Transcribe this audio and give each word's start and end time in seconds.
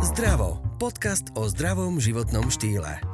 Zdravo. 0.00 0.56
Podcast 0.80 1.28
o 1.36 1.44
zdravom 1.44 2.00
životnom 2.00 2.48
štýle. 2.48 3.04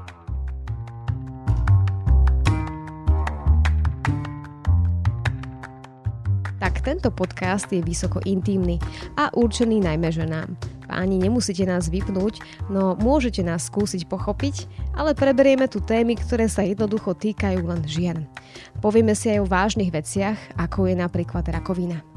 Tak 6.62 6.86
tento 6.86 7.10
podcast 7.10 7.66
je 7.74 7.82
vysoko 7.82 8.22
intimný 8.22 8.78
a 9.18 9.34
určený 9.34 9.82
najmä 9.82 10.14
ženám. 10.14 10.54
Páni, 10.86 11.18
nemusíte 11.18 11.66
nás 11.66 11.90
vypnúť, 11.90 12.38
no 12.70 12.94
môžete 12.94 13.42
nás 13.42 13.66
skúsiť 13.66 14.06
pochopiť, 14.06 14.70
ale 14.94 15.18
preberieme 15.18 15.66
tu 15.66 15.82
témy, 15.82 16.14
ktoré 16.14 16.46
sa 16.46 16.62
jednoducho 16.62 17.18
týkajú 17.18 17.66
len 17.66 17.82
žien. 17.82 18.30
Povieme 18.78 19.18
si 19.18 19.34
aj 19.34 19.42
o 19.42 19.50
vážnych 19.50 19.90
veciach, 19.90 20.38
ako 20.54 20.86
je 20.86 20.94
napríklad 20.94 21.50
rakovina. 21.50 22.15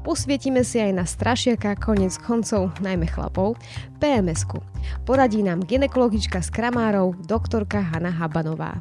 Posvietime 0.00 0.64
si 0.64 0.80
aj 0.80 0.92
na 0.96 1.04
strašiaka, 1.04 1.76
konec 1.76 2.16
koncov, 2.24 2.72
najmä 2.80 3.04
chlapov, 3.04 3.60
PMS-ku. 4.00 4.56
Poradí 5.04 5.44
nám 5.44 5.60
ginekologička 5.60 6.40
z 6.40 6.48
Kramárov, 6.48 7.20
doktorka 7.28 7.84
Hanna 7.84 8.08
Habanová. 8.08 8.80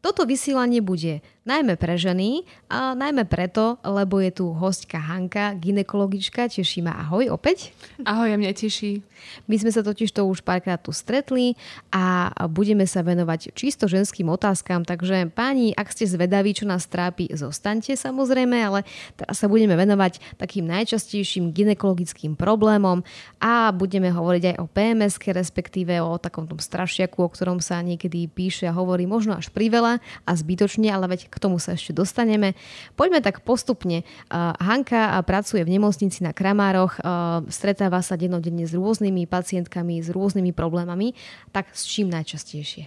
Toto 0.00 0.24
vysielanie 0.24 0.80
bude 0.80 1.20
najmä 1.44 1.76
pre 1.76 2.00
ženy 2.00 2.48
a 2.72 2.96
najmä 2.96 3.28
preto, 3.28 3.76
lebo 3.84 4.16
je 4.20 4.32
tu 4.32 4.48
hostka 4.56 4.96
Hanka, 4.96 5.52
ginekologička, 5.60 6.48
teší 6.48 6.80
ma. 6.80 6.96
Ahoj 7.04 7.36
opäť. 7.36 7.76
Ahoj, 8.00 8.40
mňa 8.40 8.52
teší. 8.56 9.04
My 9.48 9.56
sme 9.60 9.72
sa 9.72 9.80
totiž 9.84 10.12
to 10.12 10.24
už 10.24 10.44
párkrát 10.44 10.80
tu 10.80 10.92
stretli 10.92 11.56
a 11.92 12.32
budeme 12.48 12.84
sa 12.84 13.00
venovať 13.00 13.56
čisto 13.56 13.88
ženským 13.88 14.28
otázkam, 14.28 14.84
takže 14.84 15.32
páni, 15.32 15.72
ak 15.76 15.92
ste 15.92 16.08
zvedaví, 16.08 16.52
čo 16.56 16.68
nás 16.68 16.84
trápi, 16.88 17.32
zostaňte 17.32 17.96
samozrejme, 17.96 18.56
ale 18.60 18.80
teraz 19.16 19.40
sa 19.40 19.46
budeme 19.48 19.76
venovať 19.76 20.36
takým 20.36 20.68
najčastejším 20.68 21.52
ginekologickým 21.56 22.36
problémom 22.36 23.00
a 23.40 23.72
budeme 23.72 24.12
hovoriť 24.12 24.44
aj 24.54 24.56
o 24.60 24.66
PMS, 24.68 25.16
respektíve 25.20 25.96
o 26.04 26.20
takom 26.20 26.44
tom 26.44 26.60
strašiaku, 26.60 27.24
o 27.24 27.32
ktorom 27.32 27.64
sa 27.64 27.80
niekedy 27.80 28.28
píše 28.28 28.68
a 28.68 28.76
hovorí 28.76 29.08
možno 29.08 29.36
až 29.36 29.48
priveľa 29.48 30.04
a 30.28 30.30
zbytočne, 30.36 30.92
ale 30.92 31.16
veď 31.16 31.32
k 31.34 31.42
tomu 31.42 31.58
sa 31.58 31.74
ešte 31.74 31.90
dostaneme. 31.90 32.54
Poďme 32.94 33.18
tak 33.18 33.42
postupne. 33.42 34.06
Hanka 34.30 35.18
pracuje 35.26 35.66
v 35.66 35.74
nemocnici 35.74 36.22
na 36.22 36.30
Kramároch, 36.30 37.02
stretáva 37.50 37.98
sa 38.06 38.14
dennodenne 38.14 38.62
s 38.64 38.72
rôznymi 38.78 39.26
pacientkami, 39.26 39.98
s 39.98 40.14
rôznymi 40.14 40.54
problémami. 40.54 41.18
Tak 41.50 41.74
s 41.74 41.90
čím 41.90 42.14
najčastejšie? 42.14 42.86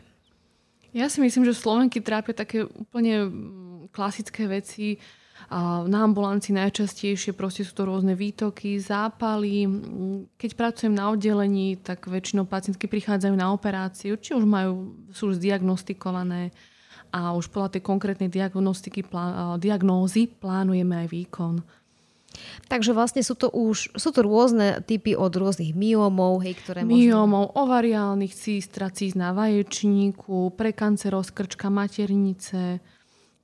Ja 0.95 1.11
si 1.11 1.19
myslím, 1.19 1.43
že 1.43 1.53
Slovenky 1.53 1.99
trápia 1.99 2.31
také 2.31 2.63
úplne 2.63 3.27
klasické 3.91 4.47
veci. 4.47 4.97
Na 5.87 6.03
ambulancii 6.03 6.51
najčastejšie 6.57 7.31
proste 7.37 7.61
sú 7.61 7.71
to 7.77 7.85
rôzne 7.85 8.17
výtoky, 8.17 8.81
zápaly. 8.81 9.69
Keď 10.35 10.51
pracujem 10.57 10.97
na 10.97 11.13
oddelení, 11.13 11.77
tak 11.77 12.09
väčšinou 12.09 12.49
pacientky 12.49 12.89
prichádzajú 12.89 13.35
na 13.37 13.53
operáciu, 13.53 14.17
či 14.17 14.33
už 14.33 14.43
majú, 14.43 14.97
sú 15.13 15.31
už 15.31 15.37
zdiagnostikované 15.37 16.51
a 17.11 17.33
už 17.35 17.49
podľa 17.51 17.77
tej 17.77 17.81
konkrétnej 17.83 18.29
diagnostiky, 18.31 19.07
diagnózy 19.59 20.27
plánujeme 20.27 21.05
aj 21.05 21.07
výkon. 21.11 21.55
Takže 22.67 22.93
vlastne 22.93 23.25
sú 23.25 23.33
to 23.33 23.49
už 23.49 23.97
sú 23.97 24.09
to 24.13 24.21
rôzne 24.21 24.85
typy 24.85 25.17
od 25.17 25.33
rôznych 25.33 25.73
myomov, 25.73 26.45
hej, 26.45 26.53
ktoré 26.61 26.85
Myomov, 26.85 27.49
možno... 27.49 27.57
ovariálnych 27.65 28.33
císt, 28.35 28.77
tracíz 28.77 29.17
na 29.17 29.33
vaječníku, 29.33 30.53
prekancerov 30.53 31.33
krčka 31.33 31.73
maternice, 31.73 32.83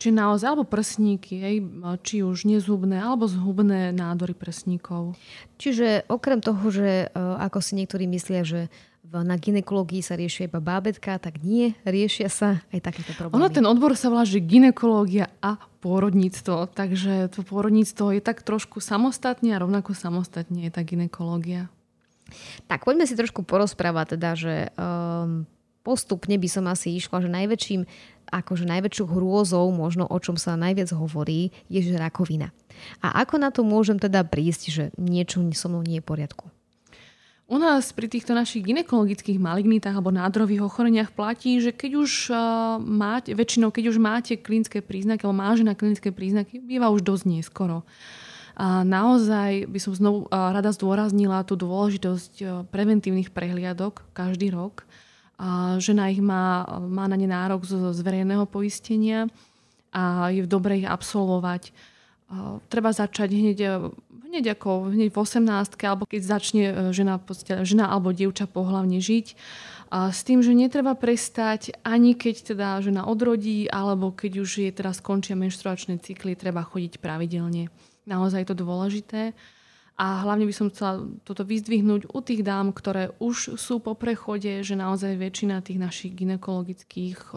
či 0.04 0.12
naozaj, 0.12 0.52
alebo 0.52 0.68
prsníky, 0.68 1.40
hej, 1.40 1.56
či 2.04 2.28
už 2.28 2.44
nezhubné, 2.44 3.00
alebo 3.00 3.24
zhubné 3.24 3.96
nádory 3.96 4.36
prsníkov. 4.36 5.16
Čiže 5.56 6.04
okrem 6.12 6.44
toho, 6.44 6.60
že 6.68 7.08
e, 7.08 7.16
ako 7.16 7.64
si 7.64 7.80
niektorí 7.80 8.04
myslia, 8.12 8.44
že 8.44 8.68
na 9.14 9.38
ginekológii 9.40 10.02
sa 10.04 10.20
riešia 10.20 10.50
iba 10.50 10.58
bábetka, 10.58 11.22
tak 11.22 11.40
nie, 11.46 11.78
riešia 11.88 12.28
sa 12.28 12.66
aj 12.74 12.82
takéto 12.82 13.14
problémy. 13.14 13.40
Ono 13.40 13.48
ten 13.48 13.64
odbor 13.64 13.94
sa 13.94 14.10
volá, 14.10 14.26
že 14.26 14.42
ginekológia 14.44 15.30
a 15.40 15.62
pôrodníctvo, 15.86 16.74
takže 16.74 17.30
to 17.30 17.46
pôrodníctvo 17.46 18.18
je 18.18 18.22
tak 18.26 18.42
trošku 18.42 18.82
samostatne 18.82 19.54
a 19.54 19.62
rovnako 19.62 19.94
samostatne 19.94 20.66
je 20.66 20.72
tá 20.74 20.82
ginekológia. 20.82 21.70
Tak 22.66 22.90
poďme 22.90 23.06
si 23.06 23.14
trošku 23.14 23.46
porozprávať 23.46 24.18
teda, 24.18 24.30
že 24.34 24.56
um, 24.74 25.46
postupne 25.84 26.36
by 26.40 26.50
som 26.50 26.66
asi 26.72 26.96
išla, 26.98 27.22
že 27.22 27.30
najväčším, 27.30 27.82
akože 28.32 28.66
najväčšou 28.66 29.08
hrôzou, 29.12 29.70
možno 29.70 30.10
o 30.10 30.18
čom 30.18 30.40
sa 30.40 30.58
najviac 30.58 30.90
hovorí, 30.96 31.54
je 31.70 31.84
že 31.84 32.00
rakovina. 32.00 32.50
A 33.04 33.22
ako 33.22 33.36
na 33.38 33.54
to 33.54 33.62
môžem 33.62 34.02
teda 34.02 34.26
prísť, 34.26 34.62
že 34.72 34.84
niečo 34.98 35.44
so 35.54 35.70
mnou 35.70 35.86
nie 35.86 36.00
je 36.00 36.04
v 36.04 36.10
poriadku? 36.10 36.50
U 37.44 37.60
nás 37.60 37.92
pri 37.92 38.08
týchto 38.08 38.32
našich 38.32 38.64
ginekologických 38.64 39.36
malignitách 39.36 39.94
alebo 39.94 40.16
nádrových 40.16 40.64
ochoreniach 40.64 41.12
platí, 41.12 41.60
že 41.60 41.76
keď 41.76 41.92
už 42.00 42.12
uh, 42.32 42.38
máte, 42.80 43.36
väčšinou 43.36 43.70
keď 43.70 43.94
už 43.94 43.98
máte 44.00 44.40
klinické 44.40 44.80
príznaky 44.80 45.28
alebo 45.28 45.38
má 45.38 45.52
žena 45.54 45.76
klinické 45.76 46.10
príznaky, 46.10 46.64
býva 46.64 46.90
už 46.90 47.04
dosť 47.04 47.30
neskoro. 47.30 47.84
A 48.56 48.88
naozaj 48.88 49.68
by 49.68 49.80
som 49.82 49.92
znovu 49.92 50.26
uh, 50.26 50.56
rada 50.56 50.72
zdôraznila 50.72 51.44
tú 51.44 51.60
dôležitosť 51.60 52.34
uh, 52.42 52.48
preventívnych 52.72 53.30
prehliadok 53.36 54.08
každý 54.16 54.50
rok. 54.50 54.88
Žena 55.80 56.08
ich 56.08 56.24
má, 56.24 56.64
má 56.88 57.06
na 57.12 57.20
ne 57.20 57.28
nárok 57.28 57.68
z, 57.68 57.92
z 57.92 58.00
verejného 58.00 58.48
poistenia 58.48 59.28
a 59.92 60.32
je 60.32 60.48
dobre 60.48 60.80
ich 60.80 60.88
absolvovať. 60.88 61.76
Treba 62.72 62.96
začať 62.96 63.30
hneď 63.30 63.60
hneď 64.34 64.58
ako 64.58 64.90
hneď 64.90 65.14
v 65.14 65.18
18 65.22 65.78
alebo 65.86 66.10
keď 66.10 66.22
začne 66.26 66.64
e, 66.66 66.74
žena, 66.90 67.22
žena 67.62 67.86
alebo 67.94 68.10
dievča 68.10 68.50
pohlavne 68.50 68.98
žiť. 68.98 69.38
S 69.94 70.26
tým, 70.26 70.42
že 70.42 70.58
netreba 70.58 70.98
prestať 70.98 71.78
ani 71.86 72.18
keď 72.18 72.36
teda 72.50 72.82
žena 72.82 73.06
odrodí, 73.06 73.70
alebo 73.70 74.10
keď 74.10 74.42
už 74.42 74.66
je 74.66 74.72
teraz 74.74 74.98
skončia 74.98 75.38
menštruačné 75.38 76.02
cykly, 76.02 76.34
treba 76.34 76.66
chodiť 76.66 76.98
pravidelne. 76.98 77.70
Naozaj 78.10 78.42
je 78.42 78.50
to 78.50 78.58
dôležité. 78.58 79.38
A 79.94 80.26
hlavne 80.26 80.50
by 80.50 80.54
som 80.58 80.74
chcela 80.74 81.06
toto 81.22 81.46
vyzdvihnúť 81.46 82.10
u 82.10 82.20
tých 82.26 82.42
dám, 82.42 82.74
ktoré 82.74 83.14
už 83.22 83.62
sú 83.62 83.78
po 83.78 83.94
prechode, 83.94 84.66
že 84.66 84.74
naozaj 84.74 85.22
väčšina 85.22 85.62
tých 85.62 85.78
našich 85.78 86.18
ginekologických 86.18 87.30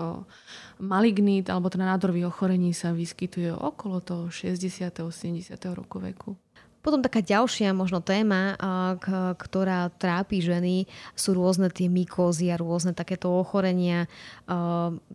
malignít 0.81 1.53
alebo 1.53 1.69
teda 1.69 1.85
nádorových 1.85 2.33
ochorení 2.33 2.73
sa 2.73 2.97
vyskytuje 2.97 3.53
okolo 3.53 4.01
toho 4.01 4.25
60. 4.33 4.89
70. 4.89 5.53
roku 5.77 6.01
veku. 6.01 6.33
Potom 6.87 7.03
taká 7.03 7.19
ďalšia 7.19 7.75
možno 7.75 7.99
téma, 7.99 8.55
ktorá 9.43 9.91
trápi 9.91 10.39
ženy, 10.39 10.87
sú 11.19 11.35
rôzne 11.35 11.67
tie 11.67 11.91
mykózy 11.91 12.47
a 12.55 12.61
rôzne 12.63 12.95
takéto 12.95 13.27
ochorenia. 13.27 14.07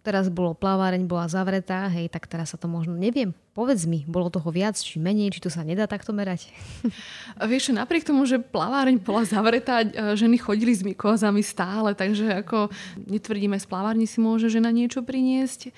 Teraz 0.03 0.27
bolo 0.27 0.51
plaváreň, 0.51 1.07
bola 1.07 1.31
zavretá, 1.31 1.87
hej, 1.87 2.11
tak 2.11 2.27
teraz 2.27 2.51
sa 2.51 2.59
to 2.59 2.67
možno, 2.67 2.99
neviem, 2.99 3.31
povedz 3.55 3.87
mi, 3.87 4.03
bolo 4.03 4.27
toho 4.27 4.51
viac 4.51 4.75
či 4.75 4.99
menej, 4.99 5.31
či 5.31 5.39
to 5.39 5.47
sa 5.47 5.63
nedá 5.63 5.87
takto 5.87 6.11
merať? 6.11 6.51
Vieš, 7.51 7.71
napriek 7.71 8.03
tomu, 8.03 8.27
že 8.27 8.43
plaváreň 8.43 8.99
bola 8.99 9.23
zavretá, 9.23 9.87
ženy 10.19 10.43
chodili 10.43 10.75
s 10.75 10.83
mykózami 10.83 11.39
stále, 11.39 11.95
takže 11.95 12.43
ako 12.43 12.67
netvrdíme, 13.07 13.55
z 13.55 13.63
plavárni 13.63 14.11
si 14.11 14.19
môže 14.19 14.51
žena 14.51 14.75
niečo 14.75 15.07
priniesť. 15.07 15.71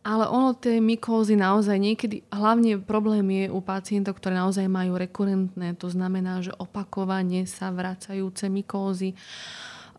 Ale 0.00 0.24
ono 0.32 0.56
tie 0.56 0.80
mykózy 0.80 1.36
naozaj 1.36 1.76
niekedy, 1.76 2.24
hlavne 2.32 2.80
problém 2.80 3.26
je 3.28 3.44
u 3.52 3.60
pacientov, 3.60 4.16
ktoré 4.16 4.32
naozaj 4.40 4.64
majú 4.64 4.96
rekurentné, 4.96 5.76
to 5.76 5.92
znamená, 5.92 6.40
že 6.40 6.56
opakovane 6.56 7.44
sa 7.44 7.68
vracajúce 7.68 8.48
mykózy, 8.48 9.12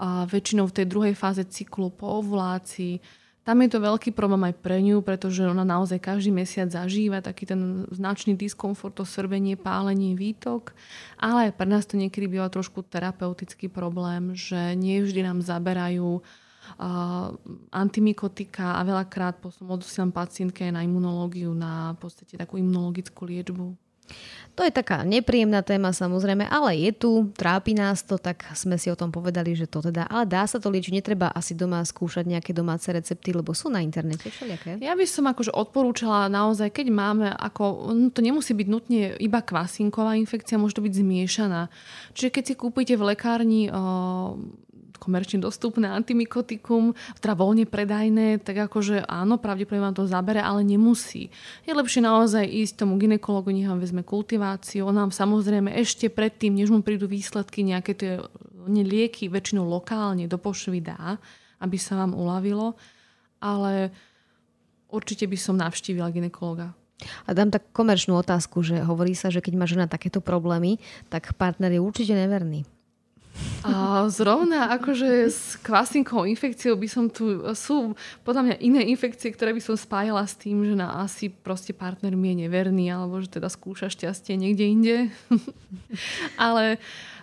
a 0.02 0.26
väčšinou 0.26 0.66
v 0.66 0.76
tej 0.82 0.86
druhej 0.90 1.14
fáze 1.14 1.46
cyklu 1.46 1.94
po 1.94 2.10
ovulácii. 2.26 2.98
Tam 3.42 3.58
je 3.62 3.70
to 3.74 3.82
veľký 3.82 4.14
problém 4.14 4.50
aj 4.50 4.58
pre 4.58 4.82
ňu, 4.82 5.06
pretože 5.06 5.46
ona 5.46 5.62
naozaj 5.62 6.02
každý 6.02 6.34
mesiac 6.34 6.70
zažíva 6.70 7.22
taký 7.22 7.50
ten 7.50 7.86
značný 7.90 8.34
diskomfort, 8.34 8.98
to 8.98 9.06
srbenie, 9.06 9.58
pálenie, 9.58 10.18
výtok. 10.18 10.74
Ale 11.22 11.54
pre 11.54 11.70
nás 11.70 11.86
to 11.86 12.02
niekedy 12.02 12.26
býva 12.26 12.50
trošku 12.50 12.86
terapeutický 12.86 13.70
problém, 13.70 14.34
že 14.34 14.74
nie 14.74 15.02
vždy 15.02 15.22
nám 15.26 15.46
zaberajú 15.46 16.22
antimikotika 17.72 18.78
a 18.78 18.86
veľakrát 18.86 19.42
potom 19.42 19.74
odosielam 19.74 20.14
pacientke 20.14 20.68
na 20.70 20.86
imunológiu, 20.86 21.52
na 21.52 21.98
podstate 21.98 22.38
takú 22.38 22.62
imunologickú 22.62 23.26
liečbu. 23.28 23.76
To 24.60 24.68
je 24.68 24.72
taká 24.76 25.08
nepríjemná 25.08 25.64
téma 25.64 25.96
samozrejme, 25.96 26.44
ale 26.44 26.76
je 26.76 26.92
tu, 26.92 27.32
trápi 27.32 27.72
nás 27.72 28.04
to, 28.04 28.20
tak 28.20 28.44
sme 28.52 28.76
si 28.76 28.92
o 28.92 29.00
tom 29.00 29.08
povedali, 29.08 29.56
že 29.56 29.72
to 29.72 29.80
teda, 29.80 30.04
ale 30.12 30.28
dá 30.28 30.44
sa 30.44 30.60
to 30.60 30.68
liečiť, 30.68 30.92
netreba 30.92 31.32
asi 31.32 31.56
doma 31.56 31.80
skúšať 31.80 32.28
nejaké 32.28 32.52
domáce 32.52 32.92
recepty, 32.92 33.32
lebo 33.32 33.56
sú 33.56 33.72
na 33.72 33.80
internete 33.80 34.28
všelijaké. 34.28 34.84
Ja 34.84 35.00
by 35.00 35.06
som 35.08 35.32
akože 35.32 35.56
odporúčala 35.56 36.28
naozaj, 36.28 36.76
keď 36.76 36.92
máme, 36.92 37.32
ako, 37.32 37.96
no 37.96 38.12
to 38.12 38.20
nemusí 38.20 38.52
byť 38.52 38.68
nutne 38.68 39.16
iba 39.24 39.40
kvasinková 39.40 40.20
infekcia, 40.20 40.60
môže 40.60 40.76
to 40.76 40.84
byť 40.84 41.00
zmiešaná. 41.00 41.72
Čiže 42.12 42.30
keď 42.36 42.44
si 42.44 42.54
kúpite 42.60 42.94
v 43.00 43.16
lekárni 43.16 43.72
o, 43.72 44.36
komerčne 45.02 45.42
dostupné 45.42 45.90
antimikotikum, 45.90 46.94
teda 47.18 47.34
voľne 47.34 47.66
predajné, 47.66 48.38
tak 48.46 48.70
akože 48.70 49.10
áno, 49.10 49.42
pravdepodobne 49.42 49.90
vám 49.90 49.98
to 49.98 50.06
zabere, 50.06 50.38
ale 50.38 50.62
nemusí. 50.62 51.34
Je 51.66 51.74
lepšie 51.74 52.06
naozaj 52.06 52.46
ísť 52.46 52.86
tomu 52.86 53.02
ginekologu, 53.02 53.50
nech 53.50 53.66
vám 53.66 53.82
vezme 53.82 54.06
kultiváciu. 54.06 54.86
On 54.86 54.94
nám 54.94 55.10
samozrejme 55.10 55.74
ešte 55.74 56.14
predtým, 56.14 56.54
než 56.54 56.70
mu 56.70 56.86
prídu 56.86 57.10
výsledky, 57.10 57.66
nejaké 57.66 57.98
tie 57.98 58.12
lieky 58.70 59.26
väčšinou 59.26 59.66
lokálne 59.66 60.30
do 60.30 60.38
pošvy 60.38 60.86
dá, 60.86 61.18
aby 61.58 61.82
sa 61.82 61.98
vám 61.98 62.14
uľavilo, 62.14 62.78
ale 63.42 63.90
určite 64.94 65.26
by 65.26 65.38
som 65.42 65.58
navštívila 65.58 66.14
ginekologa. 66.14 66.78
A 67.26 67.34
dám 67.34 67.50
tak 67.50 67.74
komerčnú 67.74 68.14
otázku, 68.14 68.62
že 68.62 68.78
hovorí 68.86 69.18
sa, 69.18 69.34
že 69.34 69.42
keď 69.42 69.54
má 69.58 69.66
žena 69.66 69.90
takéto 69.90 70.22
problémy, 70.22 70.78
tak 71.10 71.34
partner 71.34 71.74
je 71.74 71.82
určite 71.82 72.14
neverný. 72.14 72.62
A 73.62 74.10
zrovna 74.10 74.74
akože 74.74 75.30
s 75.30 75.54
kvasinkovou 75.62 76.26
infekciou 76.26 76.74
by 76.74 76.88
som 76.90 77.06
tu, 77.14 77.46
sú 77.54 77.94
podľa 78.26 78.42
mňa 78.42 78.56
iné 78.58 78.82
infekcie, 78.90 79.30
ktoré 79.30 79.54
by 79.54 79.62
som 79.62 79.78
spájala 79.78 80.26
s 80.26 80.34
tým, 80.34 80.66
že 80.66 80.74
na 80.74 81.06
asi 81.06 81.30
proste 81.30 81.70
partner 81.70 82.18
mi 82.18 82.34
je 82.34 82.50
neverný, 82.50 82.90
alebo 82.90 83.22
že 83.22 83.30
teda 83.30 83.54
skúša 83.54 83.94
šťastie 83.94 84.34
niekde 84.34 84.66
inde. 84.66 84.96
Ale 86.42 86.82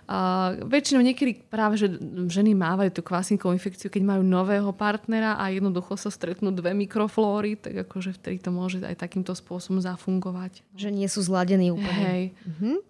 a 0.09 0.57
väčšinou 0.65 1.05
niekedy 1.05 1.37
práve, 1.53 1.77
že 1.77 1.93
ženy 2.33 2.57
mávajú 2.57 2.97
tú 2.97 3.05
kvasinkovú 3.05 3.53
infekciu, 3.53 3.93
keď 3.93 4.17
majú 4.17 4.25
nového 4.25 4.73
partnera 4.73 5.37
a 5.37 5.53
jednoducho 5.53 6.01
sa 6.01 6.09
stretnú 6.09 6.49
dve 6.49 6.73
mikroflóry, 6.73 7.61
tak 7.61 7.85
akože 7.85 8.17
vtedy 8.17 8.41
to 8.41 8.49
môže 8.49 8.81
aj 8.81 8.97
takýmto 8.97 9.37
spôsobom 9.37 9.85
zafungovať. 9.85 10.65
Že 10.73 10.97
nie 10.97 11.05
sú 11.13 11.21
zladení 11.21 11.69
úplne. 11.69 12.09
Hej. 12.09 12.25
Mhm. 12.41 12.81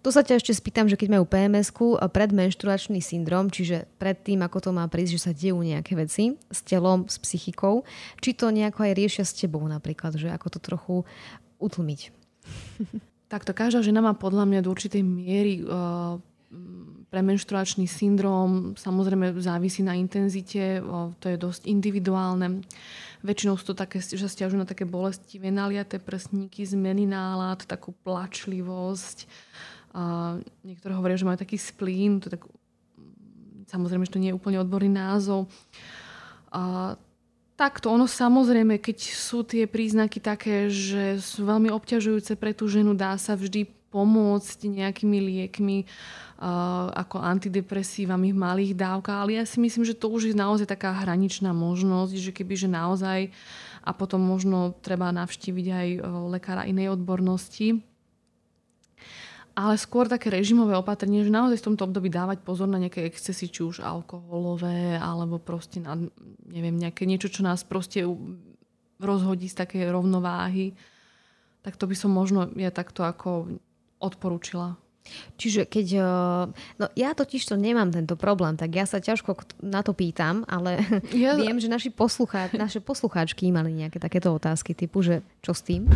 Tu 0.00 0.08
sa 0.08 0.24
ťa 0.24 0.40
ešte 0.40 0.56
spýtam, 0.56 0.88
že 0.88 0.96
keď 0.96 1.20
majú 1.20 1.28
PMS-ku, 1.28 2.00
predmenštruačný 2.00 3.04
syndrom, 3.04 3.52
čiže 3.52 3.84
pred 4.00 4.16
tým, 4.16 4.40
ako 4.40 4.58
to 4.64 4.70
má 4.72 4.88
prísť, 4.88 5.12
že 5.12 5.24
sa 5.28 5.32
dejú 5.36 5.60
nejaké 5.60 5.92
veci 5.92 6.40
s 6.48 6.64
telom, 6.64 7.04
s 7.04 7.20
psychikou, 7.20 7.84
či 8.24 8.32
to 8.32 8.48
nejako 8.48 8.88
aj 8.88 8.92
riešia 8.96 9.24
s 9.28 9.36
tebou 9.36 9.60
napríklad, 9.68 10.16
že 10.16 10.32
ako 10.32 10.56
to 10.56 10.58
trochu 10.64 10.96
utlmiť. 11.60 12.00
Takto 13.32 13.52
každá 13.52 13.82
žena 13.82 14.00
má 14.00 14.16
podľa 14.16 14.48
mňa 14.48 14.60
do 14.62 14.70
určitej 14.70 15.02
miery 15.02 15.60
uh, 15.66 16.22
premenštruačný 17.10 17.90
syndrom 17.90 18.78
samozrejme 18.78 19.34
závisí 19.42 19.82
na 19.82 19.98
intenzite, 19.98 20.78
to 21.18 21.26
je 21.26 21.36
dosť 21.38 21.66
individuálne. 21.66 22.62
Väčšinou 23.26 23.58
sú 23.58 23.74
to 23.74 23.76
také, 23.76 23.98
že 23.98 24.30
stiažujú 24.30 24.62
na 24.62 24.68
také 24.68 24.86
bolesti, 24.86 25.42
naliaté 25.42 25.98
prsníky, 25.98 26.62
zmeny 26.62 27.08
nálad, 27.08 27.66
takú 27.66 27.90
plačlivosť. 28.06 29.26
A 29.96 30.36
niektoré 30.62 30.92
hovoria, 30.94 31.18
že 31.18 31.26
majú 31.26 31.38
taký 31.40 31.58
splín, 31.58 32.22
to 32.22 32.30
tak, 32.30 32.46
samozrejme, 33.66 34.06
že 34.06 34.14
to 34.14 34.22
nie 34.22 34.30
je 34.30 34.38
úplne 34.38 34.60
odborný 34.62 34.92
názov. 34.92 35.50
A 36.54 36.94
Takto, 37.56 37.88
ono 37.88 38.04
samozrejme, 38.04 38.76
keď 38.76 39.16
sú 39.16 39.40
tie 39.40 39.64
príznaky 39.64 40.20
také, 40.20 40.68
že 40.68 41.16
sú 41.16 41.48
veľmi 41.48 41.72
obťažujúce 41.72 42.36
pre 42.36 42.52
tú 42.52 42.68
ženu, 42.68 42.92
dá 42.92 43.16
sa 43.16 43.32
vždy 43.32 43.64
pomôcť 43.96 44.68
nejakými 44.68 45.18
liekmi 45.24 45.88
uh, 45.88 46.92
ako 46.92 47.16
antidepresívami 47.24 48.36
v 48.36 48.42
malých 48.44 48.72
dávkach, 48.76 49.24
ale 49.24 49.40
ja 49.40 49.44
si 49.48 49.56
myslím, 49.56 49.88
že 49.88 49.96
to 49.96 50.12
už 50.12 50.28
je 50.28 50.36
naozaj 50.36 50.68
taká 50.68 50.92
hraničná 50.92 51.56
možnosť, 51.56 52.12
že 52.20 52.36
keby 52.36 52.54
že 52.60 52.68
naozaj 52.68 53.32
a 53.80 53.90
potom 53.96 54.20
možno 54.20 54.76
treba 54.84 55.08
navštíviť 55.16 55.66
aj 55.72 55.88
uh, 55.96 56.28
lekára 56.28 56.68
inej 56.68 56.92
odbornosti. 56.92 57.80
Ale 59.56 59.80
skôr 59.80 60.04
také 60.04 60.28
režimové 60.28 60.76
opatrenie, 60.76 61.24
že 61.24 61.32
naozaj 61.32 61.64
v 61.64 61.66
tomto 61.72 61.88
období 61.88 62.12
dávať 62.12 62.44
pozor 62.44 62.68
na 62.68 62.76
nejaké 62.76 63.08
excesy, 63.08 63.48
či 63.48 63.64
už 63.64 63.80
alkoholové, 63.80 65.00
alebo 65.00 65.40
proste 65.40 65.80
na, 65.80 65.96
neviem, 66.44 66.76
nejaké 66.76 67.08
niečo, 67.08 67.32
čo 67.32 67.40
nás 67.40 67.64
proste 67.64 68.04
rozhodí 69.00 69.48
z 69.48 69.56
takej 69.56 69.88
rovnováhy. 69.88 70.76
Tak 71.64 71.80
to 71.80 71.88
by 71.88 71.96
som 71.96 72.12
možno 72.12 72.52
ja 72.52 72.68
takto 72.68 73.00
ako 73.00 73.56
odporúčila. 74.00 74.76
Čiže 75.38 75.70
keď... 75.70 75.86
Eh, 75.98 76.44
no 76.82 76.86
ja 76.98 77.10
totiž 77.14 77.42
to 77.46 77.54
nemám 77.54 77.94
tento 77.94 78.18
problém, 78.18 78.58
tak 78.58 78.74
ja 78.74 78.84
sa 78.84 78.98
ťažko 78.98 79.38
na 79.62 79.80
to 79.86 79.94
pýtam, 79.94 80.42
ale 80.50 80.82
ja... 81.14 81.38
viem, 81.38 81.56
že 81.62 81.70
naši 81.70 81.90
posluchá, 81.94 82.50
naše 82.54 82.82
poslucháčky 82.82 83.48
mali 83.54 83.72
nejaké 83.74 84.02
takéto 84.02 84.34
otázky 84.34 84.74
typu, 84.74 85.02
že 85.02 85.22
čo 85.42 85.54
s 85.54 85.62
tým? 85.62 85.86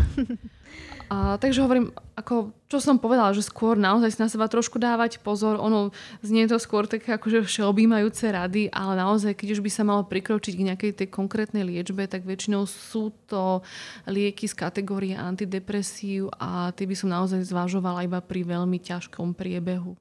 A, 1.11 1.35
takže 1.43 1.67
hovorím, 1.67 1.91
ako, 2.15 2.55
čo 2.71 2.79
som 2.79 3.03
povedala, 3.03 3.35
že 3.35 3.43
skôr 3.43 3.75
naozaj 3.75 4.15
na 4.23 4.31
seba 4.31 4.47
trošku 4.47 4.79
dávať 4.79 5.19
pozor. 5.19 5.59
Ono 5.59 5.91
znie 6.23 6.47
to 6.47 6.55
skôr 6.63 6.87
také 6.87 7.19
akože 7.19 7.43
všeobjímajúce 7.43 8.31
rady, 8.31 8.71
ale 8.71 8.95
naozaj, 8.95 9.35
keď 9.35 9.59
už 9.59 9.61
by 9.67 9.71
sa 9.75 9.83
malo 9.83 10.07
prikročiť 10.07 10.55
k 10.55 10.67
nejakej 10.71 10.93
tej 11.03 11.09
konkrétnej 11.11 11.67
liečbe, 11.67 12.07
tak 12.07 12.23
väčšinou 12.23 12.71
sú 12.71 13.11
to 13.27 13.67
lieky 14.07 14.47
z 14.47 14.55
kategórie 14.55 15.19
antidepresív 15.19 16.31
a 16.39 16.71
tie 16.71 16.87
by 16.87 16.95
som 16.95 17.11
naozaj 17.11 17.43
zvažovala 17.43 18.07
iba 18.07 18.23
pri 18.23 18.47
veľmi 18.47 18.79
ťažkom 18.79 19.35
priebehu. 19.35 19.99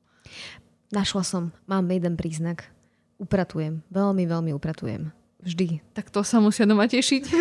Našla 0.94 1.26
som, 1.26 1.44
mám 1.66 1.90
jeden 1.90 2.14
príznak. 2.14 2.70
Upratujem, 3.18 3.82
veľmi, 3.90 4.30
veľmi 4.30 4.54
upratujem. 4.54 5.10
Vždy. 5.42 5.82
Tak 5.98 6.14
to 6.14 6.22
sa 6.22 6.38
musia 6.38 6.70
doma 6.70 6.86
tešiť. 6.86 7.24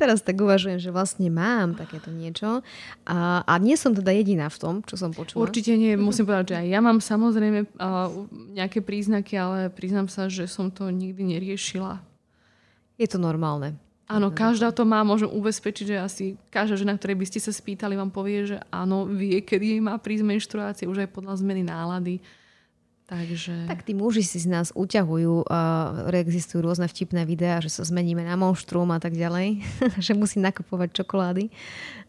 Teraz 0.00 0.20
tak 0.24 0.38
uvažujem, 0.38 0.78
že 0.78 0.90
vlastne 0.94 1.28
mám 1.28 1.74
takéto 1.74 2.08
niečo 2.08 2.60
a, 3.08 3.42
a 3.42 3.52
nie 3.60 3.74
som 3.74 3.92
teda 3.92 4.14
jediná 4.14 4.48
v 4.48 4.58
tom, 4.58 4.74
čo 4.84 4.94
som 4.96 5.10
počula. 5.10 5.46
Určite 5.46 5.74
nie, 5.74 5.98
musím 5.98 6.28
povedať, 6.28 6.54
že 6.54 6.56
aj 6.62 6.66
ja 6.68 6.80
mám 6.80 6.98
samozrejme 6.98 7.60
uh, 7.64 7.68
nejaké 8.54 8.80
príznaky, 8.80 9.34
ale 9.38 9.58
priznám 9.72 10.08
sa, 10.08 10.26
že 10.26 10.46
som 10.48 10.72
to 10.72 10.88
nikdy 10.88 11.36
neriešila. 11.36 12.00
Je 12.98 13.06
to 13.06 13.16
normálne. 13.16 13.78
Áno, 14.08 14.32
každá 14.32 14.72
to 14.72 14.88
má, 14.88 15.04
môžem 15.04 15.28
ubezpečiť, 15.28 15.84
že 15.84 15.96
asi 16.00 16.24
každá 16.48 16.80
žena, 16.80 16.96
ktorej 16.96 17.20
by 17.20 17.26
ste 17.28 17.44
sa 17.44 17.52
spýtali, 17.52 17.92
vám 17.92 18.08
povie, 18.08 18.48
že 18.48 18.56
áno, 18.72 19.04
vie, 19.04 19.44
kedy 19.44 19.84
má 19.84 20.00
prísť 20.00 20.24
menštruácie, 20.24 20.88
už 20.88 21.04
aj 21.04 21.12
podľa 21.12 21.36
zmeny 21.44 21.60
nálady. 21.60 22.16
Takže... 23.08 23.64
Tak 23.64 23.88
tí 23.88 23.96
muži 23.96 24.20
si 24.20 24.36
z 24.36 24.52
nás 24.52 24.68
uťahujú, 24.76 25.48
uh, 25.48 26.12
existujú 26.12 26.60
rôzne 26.60 26.84
vtipné 26.92 27.24
videá, 27.24 27.56
že 27.64 27.72
sa 27.72 27.80
zmeníme 27.80 28.20
na 28.20 28.36
monštrum 28.36 28.84
a 28.92 29.00
tak 29.00 29.16
ďalej, 29.16 29.64
že 30.04 30.12
musí 30.12 30.36
nakupovať 30.44 31.00
čokolády 31.00 31.48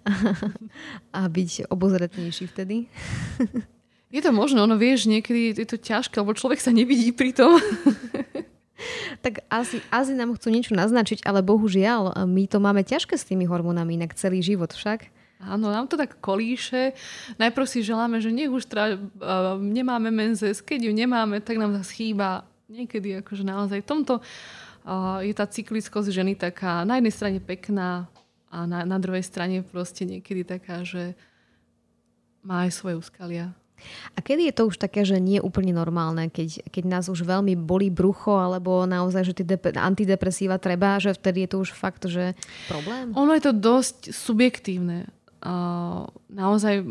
a 1.15 1.21
byť 1.23 1.71
obozretnejší 1.71 2.51
vtedy. 2.51 2.91
je 4.15 4.19
to 4.19 4.35
možno, 4.35 4.67
ono 4.67 4.75
vieš, 4.75 5.07
niekedy 5.07 5.55
je 5.55 5.67
to 5.71 5.79
ťažké, 5.79 6.19
lebo 6.19 6.35
človek 6.35 6.59
sa 6.59 6.75
nevidí 6.75 7.15
pri 7.15 7.31
tom. 7.31 7.55
tak 9.23 9.47
asi, 9.47 9.79
asi 9.95 10.11
nám 10.19 10.35
chcú 10.35 10.51
niečo 10.51 10.75
naznačiť, 10.75 11.23
ale 11.23 11.39
bohužiaľ, 11.39 12.27
my 12.27 12.43
to 12.51 12.59
máme 12.59 12.83
ťažké 12.83 13.15
s 13.15 13.23
tými 13.23 13.47
hormónami, 13.47 13.95
inak 13.95 14.19
celý 14.19 14.43
život 14.43 14.75
však. 14.75 15.07
Áno, 15.39 15.71
nám 15.71 15.87
to 15.87 15.95
tak 15.95 16.19
kolíše. 16.19 16.91
Najprv 17.39 17.63
si 17.63 17.79
želáme, 17.79 18.19
že 18.19 18.27
nech 18.27 18.51
už 18.51 18.67
tra, 18.67 18.91
uh, 18.91 19.55
nemáme 19.55 20.11
menzes. 20.11 20.59
Keď 20.59 20.87
ju 20.87 20.91
nemáme, 20.91 21.39
tak 21.39 21.55
nám 21.55 21.79
zase 21.79 21.95
chýba 21.95 22.43
niekedy 22.67 23.23
akože 23.23 23.47
naozaj. 23.47 23.79
V 23.79 23.87
tomto 23.87 24.13
uh, 24.19 25.23
je 25.23 25.31
tá 25.31 25.47
cyklickosť 25.47 26.11
ženy 26.11 26.35
taká 26.35 26.83
na 26.83 26.99
jednej 26.99 27.15
strane 27.15 27.39
pekná 27.39 28.11
a 28.51 28.67
na, 28.67 28.83
na 28.83 28.99
druhej 28.99 29.23
strane 29.23 29.63
proste 29.63 30.03
niekedy 30.03 30.43
taká, 30.43 30.83
že 30.83 31.15
má 32.43 32.67
aj 32.67 32.75
svoje 32.75 32.99
úskalia. 32.99 33.55
A 34.15 34.19
kedy 34.19 34.51
je 34.51 34.55
to 34.59 34.67
už 34.67 34.75
také, 34.75 35.07
že 35.07 35.23
nie 35.23 35.39
je 35.39 35.45
úplne 35.45 35.71
normálne, 35.71 36.27
keď, 36.27 36.67
keď 36.67 36.83
nás 36.83 37.05
už 37.07 37.23
veľmi 37.23 37.55
bolí 37.55 37.87
brucho, 37.87 38.35
alebo 38.35 38.83
naozaj, 38.83 39.31
že 39.31 39.37
tie 39.39 39.47
dep- 39.55 39.71
antidepresíva 39.71 40.59
treba, 40.59 40.99
že 40.99 41.15
vtedy 41.15 41.47
je 41.47 41.49
to 41.55 41.57
už 41.63 41.71
fakt, 41.71 42.03
že 42.03 42.35
problém? 42.67 43.15
Ono 43.15 43.31
je 43.31 43.43
to 43.43 43.53
dosť 43.55 44.11
subjektívne 44.11 45.07
naozaj 46.29 46.85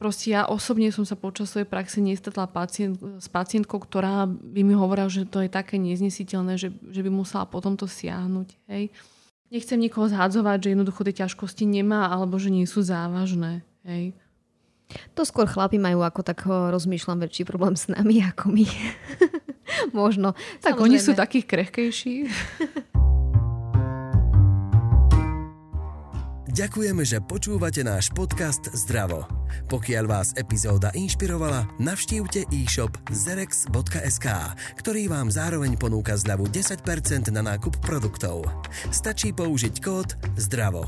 proste 0.00 0.32
ja 0.32 0.48
osobne 0.48 0.88
som 0.88 1.04
sa 1.04 1.12
počas 1.12 1.52
svojej 1.52 1.68
praxe 1.68 2.00
nestretla 2.00 2.48
pacient, 2.48 2.96
s 3.20 3.28
pacientkou, 3.28 3.76
ktorá 3.76 4.24
by 4.24 4.64
mi 4.64 4.72
hovorila, 4.72 5.12
že 5.12 5.28
to 5.28 5.44
je 5.44 5.52
také 5.52 5.76
neznesiteľné, 5.76 6.56
že, 6.56 6.72
že 6.72 7.00
by 7.04 7.12
musela 7.12 7.44
potom 7.44 7.76
to 7.76 7.84
siahnuť. 7.84 8.48
Hej. 8.72 8.96
Nechcem 9.52 9.76
nikoho 9.76 10.08
zhádzovať, 10.08 10.58
že 10.64 10.72
jednoducho 10.72 11.04
tie 11.04 11.26
ťažkosti 11.26 11.68
nemá, 11.68 12.08
alebo 12.08 12.40
že 12.40 12.48
nie 12.48 12.64
sú 12.64 12.80
závažné. 12.80 13.60
Hej. 13.84 14.16
To 15.14 15.22
skôr 15.22 15.46
chlapi 15.46 15.76
majú, 15.78 16.02
ako 16.02 16.24
tak 16.24 16.48
rozmýšľam, 16.48 17.22
väčší 17.22 17.44
problém 17.44 17.76
s 17.76 17.86
nami 17.92 18.24
ako 18.24 18.50
my. 18.50 18.66
Možno. 20.00 20.34
Tak 20.64 20.80
Samozrejme. 20.80 20.86
oni 20.86 20.96
sú 20.98 21.12
takých 21.14 21.46
krehkejší. 21.46 22.14
Ďakujeme, 26.60 27.08
že 27.08 27.24
počúvate 27.24 27.80
náš 27.80 28.12
podcast 28.12 28.68
Zdravo. 28.76 29.24
Pokiaľ 29.72 30.04
vás 30.04 30.36
epizóda 30.36 30.92
inšpirovala, 30.92 31.64
navštívte 31.80 32.44
e-shop 32.52 33.00
zerex.sk, 33.08 34.28
ktorý 34.76 35.08
vám 35.08 35.32
zároveň 35.32 35.80
ponúka 35.80 36.12
zľavu 36.20 36.52
10% 36.52 36.84
na 37.32 37.40
nákup 37.40 37.80
produktov. 37.80 38.44
Stačí 38.92 39.32
použiť 39.32 39.80
kód 39.80 40.12
ZDRAVO. 40.36 40.84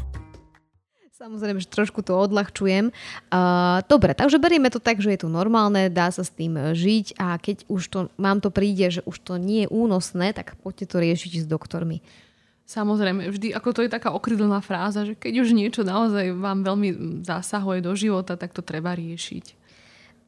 Samozrejme, 1.16 1.64
že 1.64 1.72
trošku 1.72 2.04
to 2.04 2.20
odľahčujem. 2.20 2.92
Uh, 3.32 3.80
dobre, 3.88 4.12
takže 4.12 4.36
berieme 4.36 4.68
to 4.68 4.76
tak, 4.76 5.00
že 5.00 5.16
je 5.16 5.24
to 5.24 5.32
normálne, 5.32 5.88
dá 5.88 6.12
sa 6.12 6.20
s 6.20 6.36
tým 6.36 6.76
žiť 6.76 7.16
a 7.16 7.40
keď 7.40 7.64
už 7.72 7.82
to, 7.88 7.98
mám 8.20 8.44
to 8.44 8.52
príde, 8.52 9.00
že 9.00 9.00
už 9.08 9.24
to 9.24 9.40
nie 9.40 9.64
je 9.64 9.72
únosné, 9.72 10.36
tak 10.36 10.52
poďte 10.60 10.92
to 10.92 10.96
riešiť 11.00 11.32
s 11.40 11.46
doktormi. 11.48 12.04
Samozrejme, 12.62 13.28
vždy, 13.28 13.52
ako 13.52 13.68
to 13.74 13.80
je 13.84 13.90
taká 13.90 14.14
okrydlená 14.14 14.62
fráza, 14.62 15.04
že 15.04 15.18
keď 15.18 15.44
už 15.44 15.50
niečo 15.52 15.82
naozaj 15.82 16.32
vám 16.38 16.62
veľmi 16.62 16.88
zasahuje 17.26 17.82
do 17.82 17.92
života, 17.98 18.38
tak 18.38 18.54
to 18.54 18.62
treba 18.62 18.94
riešiť. 18.94 19.60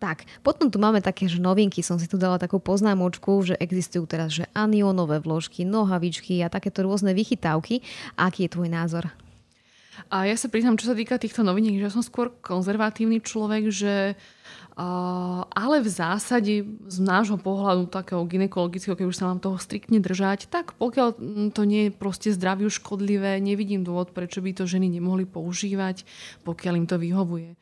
Tak, 0.02 0.28
potom 0.44 0.68
tu 0.68 0.76
máme 0.76 1.00
také, 1.00 1.30
že 1.30 1.40
novinky, 1.40 1.80
som 1.80 1.96
si 1.96 2.04
tu 2.04 2.20
dala 2.20 2.36
takú 2.36 2.60
poznámočku, 2.60 3.40
že 3.40 3.54
existujú 3.56 4.04
teraz, 4.04 4.36
že 4.36 4.44
anionové 4.52 5.22
vložky, 5.22 5.64
nohavičky 5.64 6.44
a 6.44 6.52
takéto 6.52 6.84
rôzne 6.84 7.16
vychytávky. 7.16 7.80
Aký 8.18 8.44
je 8.44 8.52
tvoj 8.52 8.68
názor? 8.68 9.08
A 10.10 10.26
ja 10.26 10.34
sa 10.34 10.50
priznám, 10.50 10.76
čo 10.76 10.90
sa 10.90 10.98
týka 10.98 11.16
týchto 11.16 11.46
noviniek, 11.46 11.78
že 11.78 11.94
som 11.94 12.02
skôr 12.02 12.34
konzervatívny 12.42 13.22
človek, 13.22 13.70
že 13.70 14.18
ale 14.74 15.76
v 15.78 15.86
zásade 15.86 16.66
z 16.66 16.98
nášho 16.98 17.38
pohľadu 17.38 17.86
takého 17.86 18.26
ginekologického, 18.26 18.98
keď 18.98 19.06
už 19.06 19.18
sa 19.22 19.30
mám 19.30 19.38
toho 19.38 19.54
striktne 19.54 20.02
držať, 20.02 20.50
tak 20.50 20.74
pokiaľ 20.82 21.08
to 21.54 21.62
nie 21.62 21.86
je 21.86 21.90
proste 21.94 22.34
zdraviu 22.34 22.66
škodlivé, 22.66 23.38
nevidím 23.38 23.86
dôvod, 23.86 24.10
prečo 24.10 24.42
by 24.42 24.50
to 24.50 24.66
ženy 24.66 24.90
nemohli 24.90 25.30
používať, 25.30 26.02
pokiaľ 26.42 26.74
im 26.74 26.86
to 26.90 26.98
vyhovuje. 26.98 27.54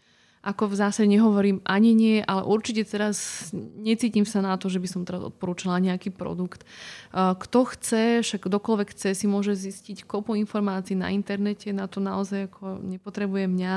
Ako 0.42 0.74
v 0.74 0.74
zásade 0.74 1.06
nehovorím 1.06 1.62
ani 1.62 1.94
nie, 1.94 2.18
ale 2.18 2.42
určite 2.42 2.82
teraz 2.82 3.46
necítim 3.78 4.26
sa 4.26 4.42
na 4.42 4.58
to, 4.58 4.66
že 4.66 4.82
by 4.82 4.88
som 4.90 5.06
teraz 5.06 5.22
odporúčala 5.22 5.78
nejaký 5.78 6.10
produkt. 6.10 6.66
Kto 7.14 7.58
chce, 7.70 8.26
však 8.26 8.50
kdokoľvek 8.50 8.88
chce, 8.90 9.14
si 9.14 9.30
môže 9.30 9.54
zistiť 9.54 10.02
kopu 10.02 10.34
informácií 10.34 10.98
na 10.98 11.14
internete, 11.14 11.70
na 11.70 11.86
to 11.86 12.02
naozaj 12.02 12.50
ako 12.50 12.82
nepotrebuje 12.82 13.46
mňa 13.46 13.74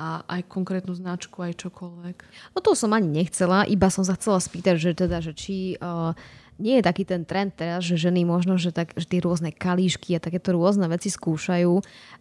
a 0.00 0.24
aj 0.24 0.48
konkrétnu 0.48 0.96
značku, 0.96 1.44
aj 1.44 1.68
čokoľvek. 1.68 2.16
No 2.56 2.58
to 2.64 2.72
som 2.72 2.96
ani 2.96 3.08
nechcela, 3.08 3.68
iba 3.68 3.92
som 3.92 4.02
sa 4.02 4.16
chcela 4.16 4.40
spýtať, 4.40 4.76
že 4.80 4.90
teda, 4.96 5.20
že 5.20 5.36
či 5.36 5.76
uh, 5.78 6.16
nie 6.62 6.78
je 6.78 6.84
taký 6.84 7.02
ten 7.02 7.26
trend 7.26 7.58
teraz, 7.58 7.82
že 7.82 7.96
ženy 7.96 8.22
možno, 8.22 8.54
že, 8.54 8.70
tak, 8.70 8.92
že 8.94 9.08
tie 9.08 9.18
rôzne 9.18 9.50
kalíšky 9.50 10.14
a 10.16 10.22
takéto 10.22 10.52
rôzne 10.52 10.86
veci 10.86 11.10
skúšajú, 11.10 11.72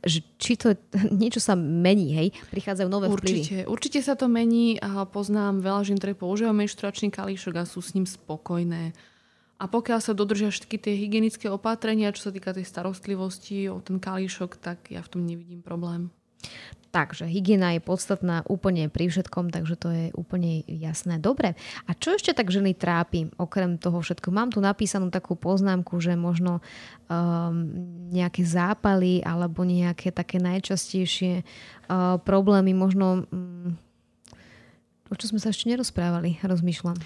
že 0.02 0.20
či 0.42 0.58
to 0.58 0.74
niečo 1.22 1.38
sa 1.38 1.54
mení, 1.58 2.16
hej? 2.16 2.28
Prichádzajú 2.50 2.88
nové 2.90 3.08
určite, 3.12 3.66
vplyvy. 3.66 3.70
Určite 3.70 4.00
sa 4.02 4.18
to 4.18 4.26
mení 4.26 4.80
a 4.80 5.04
poznám 5.06 5.60
veľa 5.62 5.82
žien, 5.86 5.98
ktoré 6.02 6.18
používajú 6.18 6.58
menštruačný 6.58 7.14
kalíšok 7.14 7.54
a 7.60 7.64
sú 7.70 7.80
s 7.80 7.94
ním 7.94 8.08
spokojné. 8.08 8.96
A 9.62 9.70
pokiaľ 9.70 10.02
sa 10.02 10.18
dodržia 10.18 10.50
všetky 10.50 10.82
tie 10.82 10.98
hygienické 10.98 11.46
opatrenia, 11.46 12.10
čo 12.18 12.30
sa 12.30 12.32
týka 12.34 12.50
tej 12.50 12.66
starostlivosti 12.66 13.70
o 13.70 13.78
ten 13.78 14.02
kalíšok, 14.02 14.58
tak 14.58 14.90
ja 14.90 15.06
v 15.06 15.12
tom 15.14 15.22
nevidím 15.22 15.62
problém. 15.62 16.10
Takže 16.92 17.24
hygiena 17.24 17.72
je 17.72 17.80
podstatná 17.80 18.44
úplne 18.52 18.92
pri 18.92 19.08
všetkom, 19.08 19.48
takže 19.48 19.76
to 19.80 19.88
je 19.96 20.06
úplne 20.12 20.60
jasné. 20.68 21.24
Dobre. 21.24 21.56
A 21.88 21.96
čo 21.96 22.20
ešte 22.20 22.36
tak 22.36 22.52
ženy 22.52 22.76
trápi, 22.76 23.32
okrem 23.40 23.80
toho 23.80 24.04
všetko? 24.04 24.28
Mám 24.28 24.52
tu 24.52 24.60
napísanú 24.60 25.08
takú 25.08 25.40
poznámku, 25.40 26.04
že 26.04 26.20
možno 26.20 26.60
um, 27.08 27.72
nejaké 28.12 28.44
zápaly 28.44 29.24
alebo 29.24 29.64
nejaké 29.64 30.12
také 30.12 30.44
najčastejšie 30.44 31.48
uh, 31.48 32.20
problémy, 32.28 32.76
možno 32.76 33.24
um, 33.32 33.80
o 35.08 35.16
čo 35.16 35.32
sme 35.32 35.40
sa 35.40 35.56
ešte 35.56 35.72
nerozprávali, 35.72 36.44
rozmýšľam. 36.44 37.00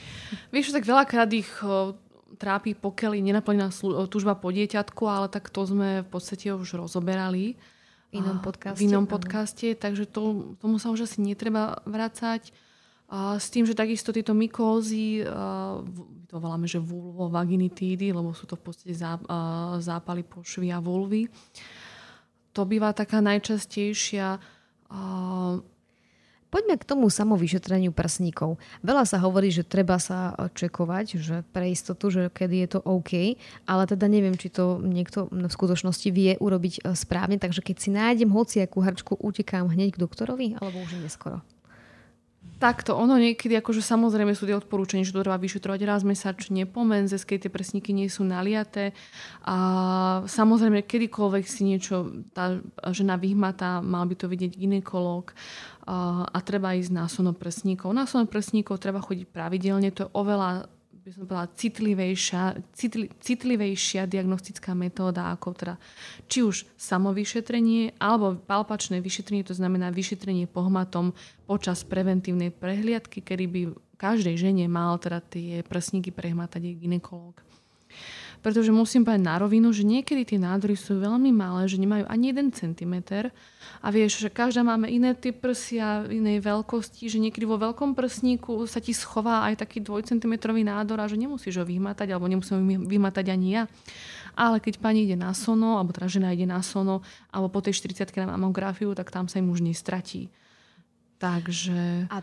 Vieš, 0.49 0.73
tak 0.73 0.89
veľakrát 0.89 1.29
ich 1.29 1.61
uh, 1.61 1.93
trápi, 2.41 2.73
pokiaľ 2.73 3.21
je 3.21 3.21
nenaplnená 3.21 3.69
túžba 4.09 4.33
po 4.33 4.49
dieťatku, 4.49 5.05
ale 5.05 5.29
tak 5.29 5.53
to 5.53 5.61
sme 5.61 6.01
v 6.01 6.09
podstate 6.09 6.49
už 6.57 6.81
rozoberali 6.81 7.53
inom 8.13 8.43
podcaste. 8.43 8.81
V 8.81 8.85
inom 8.91 9.05
podcaste, 9.09 9.73
takže 9.73 10.05
to, 10.05 10.53
tomu 10.61 10.77
sa 10.77 10.91
už 10.93 11.07
asi 11.09 11.23
netreba 11.23 11.79
vracať. 11.87 12.53
A 13.05 13.37
s 13.37 13.53
tým, 13.53 13.69
že 13.69 13.77
takisto 13.77 14.09
tieto 14.09 14.33
mykózy, 14.33 15.21
to 16.25 16.35
voláme, 16.41 16.65
že 16.65 16.81
vulvovaginitídy, 16.81 18.09
lebo 18.09 18.33
sú 18.33 18.49
to 18.49 18.57
v 18.57 18.65
podstate 18.65 18.97
zápaly 19.77 20.25
pošvy 20.25 20.73
a 20.73 20.81
vulvy. 20.81 21.29
To 22.57 22.65
býva 22.65 22.97
taká 22.97 23.21
najčastejšia 23.21 24.41
Poďme 26.53 26.79
k 26.79 26.87
tomu 26.87 27.09
samovyšetreniu 27.11 27.91
prsníkov. 27.91 28.61
Veľa 28.85 29.03
sa 29.03 29.17
hovorí, 29.19 29.49
že 29.51 29.65
treba 29.67 29.99
sa 29.99 30.31
čekovať, 30.55 31.05
že 31.19 31.35
pre 31.51 31.73
istotu, 31.73 32.13
že 32.13 32.31
kedy 32.31 32.55
je 32.63 32.69
to 32.77 32.79
OK, 32.85 33.35
ale 33.65 33.83
teda 33.89 34.05
neviem, 34.07 34.37
či 34.37 34.53
to 34.53 34.79
niekto 34.79 35.27
v 35.27 35.51
skutočnosti 35.51 36.09
vie 36.13 36.37
urobiť 36.37 36.73
e, 36.79 36.93
správne, 36.93 37.41
takže 37.41 37.59
keď 37.65 37.75
si 37.81 37.89
nájdem 37.91 38.29
hociakú 38.31 38.79
hrčku, 38.79 39.13
utekám 39.19 39.67
hneď 39.67 39.97
k 39.97 40.01
doktorovi, 40.05 40.47
alebo 40.61 40.79
už 40.85 41.01
neskoro. 41.01 41.41
Takto, 42.55 42.95
ono 42.95 43.19
niekedy, 43.19 43.59
akože 43.59 43.83
samozrejme 43.83 44.31
sú 44.31 44.47
tie 44.47 44.55
odporúčania, 44.55 45.03
že 45.03 45.11
to 45.11 45.19
treba 45.19 45.35
vyšetrovať 45.35 45.81
raz 45.83 46.07
mesačne 46.07 46.63
po 46.63 46.87
menze, 46.87 47.19
keď 47.19 47.47
tie 47.47 47.51
prsníky 47.51 47.91
nie 47.91 48.07
sú 48.07 48.23
naliaté. 48.23 48.95
A 49.43 49.57
samozrejme, 50.23 50.87
kedykoľvek 50.87 51.43
si 51.43 51.67
niečo 51.67 52.23
tá 52.31 52.63
žena 52.95 53.19
vyhmatá, 53.19 53.83
mal 53.83 54.07
by 54.07 54.15
to 54.15 54.31
vidieť 54.31 54.55
ginekolog 54.55 55.35
a, 55.83 56.23
a 56.31 56.37
treba 56.39 56.79
ísť 56.79 56.95
na 56.95 57.11
sonoprsníkov. 57.11 57.91
Na 57.91 58.07
sonoprsníkov 58.07 58.79
treba 58.79 59.03
chodiť 59.03 59.27
pravidelne, 59.27 59.91
to 59.91 60.07
je 60.07 60.13
oveľa 60.15 60.71
by 61.05 61.13
som 61.13 61.29
povedala, 61.29 61.53
citlivejšia, 61.53 62.41
citli, 62.73 63.05
citlivejšia 63.21 64.09
diagnostická 64.09 64.73
metóda 64.73 65.29
ako 65.29 65.53
teda 65.53 65.75
či 66.25 66.41
už 66.41 66.65
samovyšetrenie 66.73 68.01
alebo 68.01 68.33
palpačné 68.33 69.05
vyšetrenie, 69.05 69.45
to 69.45 69.53
znamená 69.53 69.93
vyšetrenie 69.93 70.49
pohmatom 70.49 71.13
počas 71.45 71.85
preventívnej 71.85 72.49
prehliadky, 72.49 73.21
kedy 73.21 73.45
by 73.45 73.61
každej 74.01 74.33
žene 74.33 74.65
mal 74.65 74.97
teda 74.97 75.21
tie 75.21 75.61
prsníky 75.61 76.09
prehmatať 76.09 76.73
jej 76.73 76.75
ginekolog. 76.75 77.37
Pretože 78.45 78.69
musím 78.69 79.01
povedať 79.01 79.25
na 79.25 79.41
rovinu, 79.41 79.73
že 79.73 79.81
niekedy 79.81 80.21
tie 80.21 80.37
nádory 80.37 80.77
sú 80.77 81.01
veľmi 81.01 81.33
malé, 81.33 81.65
že 81.65 81.81
nemajú 81.81 82.05
ani 82.05 82.29
1 82.29 82.53
cm. 82.53 82.93
A 83.81 83.87
vieš, 83.89 84.21
že 84.21 84.29
každá 84.29 84.61
máme 84.61 84.85
iné 84.85 85.17
typ 85.17 85.41
prsia, 85.41 86.05
inej 86.05 86.45
veľkosti, 86.45 87.09
že 87.09 87.17
niekedy 87.17 87.41
vo 87.49 87.57
veľkom 87.57 87.97
prsníku 87.97 88.69
sa 88.69 88.77
ti 88.77 88.93
schová 88.93 89.49
aj 89.49 89.65
taký 89.65 89.81
2 89.81 90.13
cm 90.13 90.33
nádor 90.61 91.01
a 91.01 91.09
že 91.09 91.17
nemusíš 91.17 91.57
ho 91.57 91.65
vyhmatať, 91.65 92.13
alebo 92.13 92.29
nemusím 92.29 92.61
ho 92.61 92.85
vyhmatať 92.85 93.33
ani 93.33 93.47
ja. 93.57 93.63
Ale 94.37 94.61
keď 94.61 94.77
pani 94.77 95.09
ide 95.09 95.17
na 95.17 95.33
sono, 95.33 95.81
alebo 95.81 95.89
teda 95.89 96.05
žena 96.05 96.29
ide 96.29 96.45
na 96.45 96.61
sono, 96.61 97.01
alebo 97.33 97.49
po 97.49 97.65
tej 97.65 97.73
40 97.81 98.13
na 98.29 98.37
mamografiu, 98.37 98.93
tak 98.93 99.09
tam 99.09 99.25
sa 99.25 99.41
im 99.41 99.49
už 99.49 99.65
nestratí. 99.65 100.29
Takže... 101.17 102.13
A 102.13 102.21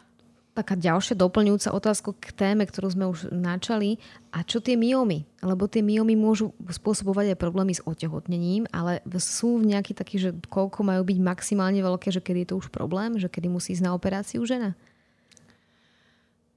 taká 0.53 0.77
ďalšia 0.77 1.17
doplňujúca 1.17 1.73
otázka 1.73 2.13
k 2.13 2.29
téme, 2.37 2.69
ktorú 2.69 2.89
sme 2.93 3.05
už 3.09 3.33
načali. 3.33 3.97
A 4.33 4.45
čo 4.45 4.61
tie 4.61 4.77
myomy? 4.77 5.25
Lebo 5.41 5.65
tie 5.65 5.81
myomy 5.81 6.13
môžu 6.13 6.53
spôsobovať 6.69 7.33
aj 7.33 7.41
problémy 7.41 7.73
s 7.73 7.85
otehotnením, 7.85 8.69
ale 8.69 9.01
sú 9.17 9.57
nejaký 9.61 9.97
taký, 9.97 10.17
že 10.21 10.31
koľko 10.53 10.85
majú 10.85 11.03
byť 11.09 11.19
maximálne 11.25 11.81
veľké, 11.81 12.13
že 12.13 12.21
kedy 12.21 12.45
je 12.45 12.49
to 12.53 12.61
už 12.61 12.69
problém, 12.69 13.17
že 13.17 13.33
kedy 13.33 13.49
musí 13.49 13.73
ísť 13.73 13.85
na 13.89 13.97
operáciu 13.97 14.45
žena? 14.45 14.77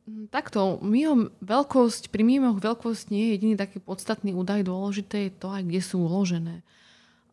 Mm, 0.06 0.28
takto, 0.28 0.78
myom 0.84 1.32
veľkosť, 1.40 2.12
pri 2.12 2.22
myomoch 2.28 2.60
veľkosť 2.60 3.10
nie 3.10 3.32
je 3.32 3.32
jediný 3.40 3.56
taký 3.56 3.80
podstatný 3.80 4.36
údaj, 4.36 4.68
dôležité 4.68 5.32
je 5.32 5.34
to 5.40 5.48
aj, 5.50 5.64
kde 5.64 5.82
sú 5.82 6.04
uložené. 6.04 6.68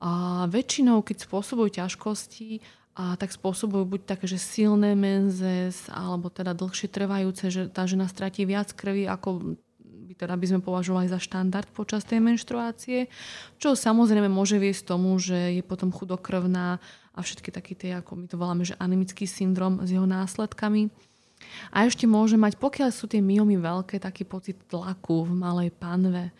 A 0.02 0.44
väčšinou, 0.50 1.02
keď 1.06 1.26
spôsobujú 1.26 1.78
ťažkosti, 1.78 2.58
a 2.92 3.16
tak 3.16 3.32
spôsobujú 3.32 3.88
buď 3.88 4.00
také, 4.04 4.28
že 4.28 4.36
silné 4.36 4.92
menzes, 4.92 5.88
alebo 5.88 6.28
teda 6.28 6.52
dlhšie 6.52 6.92
trvajúce, 6.92 7.48
že 7.48 7.62
tá 7.72 7.88
žena 7.88 8.04
stratí 8.04 8.44
viac 8.44 8.68
krvi, 8.76 9.08
ako 9.08 9.56
by 10.12 10.12
teda 10.12 10.36
by 10.36 10.46
sme 10.46 10.60
považovali 10.60 11.08
za 11.08 11.16
štandard 11.16 11.64
počas 11.72 12.04
tej 12.04 12.20
menštruácie, 12.20 13.08
čo 13.56 13.72
samozrejme 13.72 14.28
môže 14.28 14.60
viesť 14.60 14.92
tomu, 14.92 15.16
že 15.16 15.56
je 15.56 15.62
potom 15.64 15.88
chudokrvná 15.88 16.76
a 17.16 17.18
všetky 17.18 17.48
také 17.48 17.72
tie, 17.72 17.96
ako 17.96 18.20
my 18.20 18.26
to 18.28 18.36
voláme, 18.36 18.62
že 18.62 18.76
anemický 18.76 19.24
syndrom 19.24 19.80
s 19.80 19.88
jeho 19.88 20.04
následkami. 20.04 20.92
A 21.74 21.88
ešte 21.88 22.06
môže 22.06 22.38
mať, 22.38 22.54
pokiaľ 22.54 22.94
sú 22.94 23.10
tie 23.10 23.18
myomy 23.18 23.58
veľké, 23.58 23.98
taký 23.98 24.22
pocit 24.22 24.62
tlaku 24.70 25.26
v 25.26 25.32
malej 25.34 25.70
panve 25.74 26.30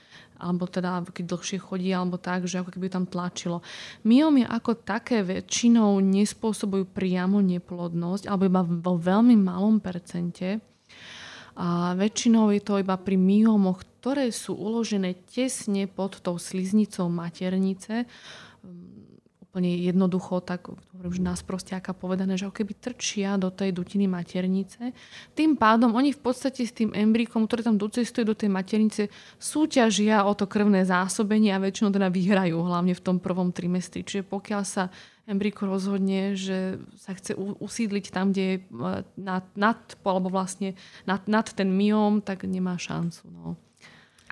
alebo 0.42 0.66
teda 0.66 1.06
keď 1.06 1.24
dlhšie 1.30 1.58
chodí, 1.62 1.94
alebo 1.94 2.18
tak, 2.18 2.50
že 2.50 2.58
ako 2.58 2.74
keby 2.74 2.90
tam 2.90 3.06
tlačilo. 3.06 3.62
Myomy 4.02 4.42
ako 4.42 4.82
také 4.82 5.22
väčšinou 5.22 6.02
nespôsobujú 6.02 6.90
priamo 6.90 7.38
neplodnosť, 7.38 8.26
alebo 8.26 8.50
iba 8.50 8.62
vo 8.66 8.98
veľmi 8.98 9.38
malom 9.38 9.78
percente. 9.78 10.58
A 11.52 11.94
väčšinou 11.94 12.50
je 12.50 12.60
to 12.64 12.80
iba 12.80 12.96
pri 12.96 13.14
myomoch, 13.14 13.84
ktoré 14.00 14.34
sú 14.34 14.58
uložené 14.58 15.14
tesne 15.30 15.86
pod 15.86 16.18
tou 16.24 16.40
sliznicou 16.40 17.06
maternice, 17.06 18.08
úplne 19.52 19.84
jednoducho, 19.84 20.40
tak 20.40 20.72
hovorím, 20.96 21.12
že 21.12 21.28
nás 21.28 21.44
prostiaka 21.44 21.92
povedané, 21.92 22.40
že 22.40 22.48
keby 22.48 22.72
trčia 22.72 23.36
do 23.36 23.52
tej 23.52 23.76
dutiny 23.76 24.08
maternice. 24.08 24.96
Tým 25.36 25.60
pádom 25.60 25.92
oni 25.92 26.16
v 26.16 26.24
podstate 26.24 26.64
s 26.64 26.72
tým 26.72 26.88
embrykom, 26.96 27.44
ktorý 27.44 27.60
tam 27.60 27.76
docestuje 27.76 28.24
do 28.24 28.32
tej 28.32 28.48
maternice, 28.48 29.12
súťažia 29.36 30.24
o 30.24 30.32
to 30.32 30.48
krvné 30.48 30.88
zásobenie 30.88 31.52
a 31.52 31.60
väčšinou 31.60 31.92
teda 31.92 32.08
vyhrajú, 32.08 32.64
hlavne 32.64 32.96
v 32.96 33.04
tom 33.04 33.20
prvom 33.20 33.52
trimestri. 33.52 34.00
Čiže 34.00 34.24
pokiaľ 34.24 34.62
sa 34.64 34.88
embryko 35.28 35.68
rozhodne, 35.68 36.32
že 36.32 36.80
sa 36.96 37.12
chce 37.12 37.36
usídliť 37.36 38.08
tam, 38.08 38.32
kde 38.32 38.42
je 38.42 38.56
e, 38.56 38.62
nad, 39.20 39.44
nad 39.52 39.78
alebo 40.00 40.32
vlastne 40.32 40.80
nad, 41.04 41.20
nad 41.28 41.44
ten 41.44 41.68
myom, 41.68 42.24
tak 42.24 42.48
nemá 42.48 42.80
šancu. 42.80 43.28
No. 43.28 43.60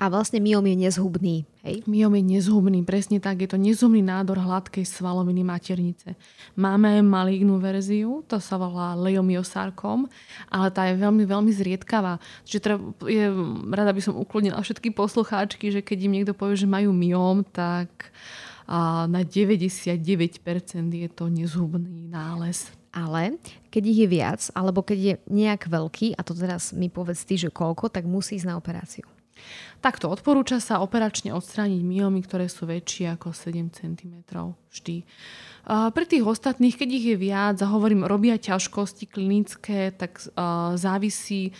A 0.01 0.09
vlastne 0.09 0.41
myom 0.41 0.65
je 0.65 0.75
nezhubný, 0.81 1.45
hej? 1.61 1.85
Myom 1.85 2.17
je 2.17 2.23
nezhubný, 2.25 2.81
presne 2.81 3.21
tak. 3.21 3.45
Je 3.45 3.53
to 3.53 3.61
nezhubný 3.61 4.01
nádor 4.01 4.41
hladkej 4.41 4.81
svaloviny 4.81 5.45
maternice. 5.45 6.17
Máme 6.57 6.97
aj 6.97 7.05
malignú 7.05 7.61
verziu, 7.61 8.25
to 8.25 8.41
sa 8.41 8.57
volá 8.57 8.97
leiomyosarkom, 8.97 10.09
ale 10.49 10.67
tá 10.73 10.89
je 10.89 10.97
veľmi, 10.97 11.21
veľmi 11.21 11.53
zriedkavá. 11.53 12.17
Čiže 12.49 12.59
teda 12.65 12.75
je, 13.05 13.29
rada 13.69 13.93
by 13.93 14.01
som 14.01 14.17
uklonila 14.17 14.57
všetky 14.57 14.89
poslucháčky, 14.89 15.69
že 15.69 15.85
keď 15.85 16.09
im 16.09 16.13
niekto 16.17 16.33
povie, 16.33 16.57
že 16.57 16.65
majú 16.65 16.89
myom, 16.89 17.45
tak 17.45 18.09
a 18.71 19.05
na 19.05 19.21
99% 19.27 20.01
je 20.95 21.09
to 21.11 21.27
nezhubný 21.27 22.07
nález. 22.07 22.71
Ale 22.95 23.37
keď 23.67 23.83
ich 23.85 23.99
je 24.01 24.07
viac, 24.07 24.41
alebo 24.55 24.79
keď 24.81 24.97
je 24.97 25.13
nejak 25.27 25.67
veľký, 25.67 26.15
a 26.15 26.23
to 26.23 26.31
teraz 26.31 26.71
mi 26.71 26.87
povedz 26.87 27.27
ty, 27.27 27.35
že 27.35 27.51
koľko, 27.51 27.91
tak 27.91 28.07
musí 28.07 28.39
ísť 28.39 28.47
na 28.47 28.55
operáciu. 28.55 29.03
Takto 29.81 30.13
odporúča 30.13 30.61
sa 30.61 30.77
operačne 30.83 31.33
odstrániť 31.33 31.81
myomy, 31.81 32.21
ktoré 32.21 32.45
sú 32.45 32.69
väčšie 32.69 33.17
ako 33.17 33.33
7 33.33 33.73
cm 33.73 34.15
vždy. 34.69 35.05
Pri 35.67 36.05
tých 36.05 36.25
ostatných, 36.25 36.77
keď 36.77 36.89
ich 36.93 37.05
je 37.13 37.17
viac, 37.17 37.57
hovorím, 37.61 38.05
robia 38.05 38.37
ťažkosti 38.37 39.09
klinické, 39.09 39.89
tak 39.89 40.21
závisí 40.77 41.53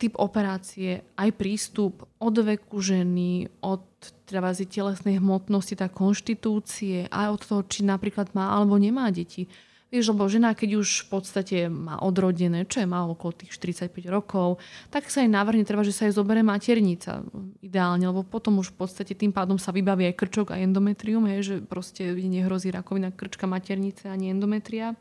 typ 0.00 0.14
operácie, 0.18 1.06
aj 1.14 1.30
prístup 1.38 2.08
od 2.18 2.34
veku 2.42 2.82
ženy, 2.82 3.46
od 3.62 3.86
telesnej 4.26 5.20
hmotnosti, 5.20 5.78
tá 5.78 5.86
konštitúcie, 5.86 7.06
aj 7.12 7.26
od 7.28 7.40
toho, 7.44 7.62
či 7.68 7.86
napríklad 7.86 8.32
má 8.34 8.56
alebo 8.56 8.74
nemá 8.80 9.12
deti. 9.14 9.46
Vieš, 9.94 10.10
lebo 10.10 10.26
žena, 10.26 10.58
keď 10.58 10.82
už 10.82 11.06
v 11.06 11.08
podstate 11.14 11.56
má 11.70 12.02
odrodené, 12.02 12.66
čo 12.66 12.82
je 12.82 12.88
má 12.90 13.06
okolo 13.06 13.30
tých 13.30 13.54
45 13.54 13.94
rokov, 14.10 14.58
tak 14.90 15.06
sa 15.06 15.22
jej 15.22 15.30
navrhne, 15.30 15.62
treba, 15.62 15.86
že 15.86 15.94
sa 15.94 16.10
jej 16.10 16.14
zoberie 16.18 16.42
maternica 16.42 17.22
ideálne, 17.62 18.02
lebo 18.10 18.26
potom 18.26 18.58
už 18.58 18.74
v 18.74 18.82
podstate 18.82 19.14
tým 19.14 19.30
pádom 19.30 19.54
sa 19.54 19.70
vybaví 19.70 20.10
aj 20.10 20.18
krčok 20.18 20.50
a 20.50 20.58
endometrium, 20.58 21.30
hej, 21.30 21.40
že 21.46 21.54
proste 21.62 22.10
nehrozí 22.10 22.74
rakovina 22.74 23.14
krčka 23.14 23.46
maternice 23.46 24.10
ani 24.10 24.34
endometria. 24.34 24.98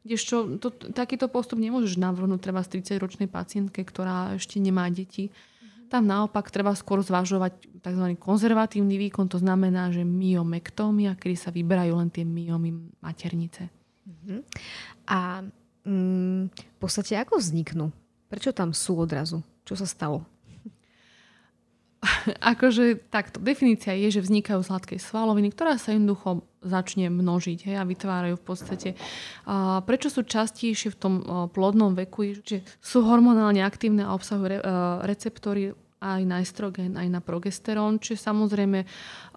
Kdežto 0.00 0.56
to, 0.56 0.72
takýto 0.72 1.28
postup 1.28 1.60
nemôžeš 1.60 2.00
navrhnúť 2.00 2.40
treba 2.40 2.64
z 2.64 2.80
30-ročnej 2.80 3.28
pacientke, 3.28 3.84
ktorá 3.84 4.40
ešte 4.40 4.56
nemá 4.64 4.88
deti. 4.88 5.28
Tam 5.92 6.08
naopak 6.08 6.48
treba 6.48 6.72
skôr 6.72 7.04
zvažovať 7.04 7.84
tzv. 7.84 8.16
konzervatívny 8.16 8.96
výkon, 8.96 9.28
to 9.28 9.36
znamená, 9.36 9.92
že 9.92 10.08
myomektómia, 10.08 11.20
kedy 11.20 11.36
sa 11.36 11.52
vyberajú 11.52 12.00
len 12.00 12.08
tie 12.08 12.24
myomy 12.24 12.96
maternice. 13.04 13.81
Uh-huh. 14.02 14.40
A 15.06 15.46
mm, 15.86 16.50
v 16.50 16.76
podstate 16.82 17.14
ako 17.18 17.38
vzniknú? 17.38 17.94
Prečo 18.26 18.50
tam 18.50 18.74
sú 18.74 18.98
odrazu? 18.98 19.44
Čo 19.62 19.78
sa 19.78 19.86
stalo? 19.86 20.26
akože 22.52 23.08
takto, 23.10 23.38
definícia 23.38 23.94
je, 23.94 24.18
že 24.18 24.24
vznikajú 24.24 24.60
z 24.62 24.98
svaloviny, 24.98 25.54
ktorá 25.54 25.78
sa 25.78 25.94
jednoducho 25.94 26.42
začne 26.62 27.10
množiť 27.10 27.58
hej, 27.70 27.76
a 27.78 27.86
vytvárajú 27.86 28.38
v 28.38 28.44
podstate. 28.44 28.88
A 29.46 29.82
prečo 29.86 30.10
sú 30.10 30.26
častejšie 30.26 30.94
v 30.94 30.98
tom 30.98 31.14
plodnom 31.50 31.94
veku? 31.94 32.38
Že 32.42 32.66
sú 32.82 33.06
hormonálne 33.06 33.62
aktívne 33.62 34.06
a 34.06 34.14
obsahujú 34.14 34.46
re, 34.50 34.58
receptory 35.06 35.74
aj 36.02 36.22
na 36.26 36.42
estrogen, 36.42 36.98
aj 36.98 37.06
na 37.06 37.22
progesterón, 37.22 38.02
čiže 38.02 38.26
samozrejme 38.26 38.82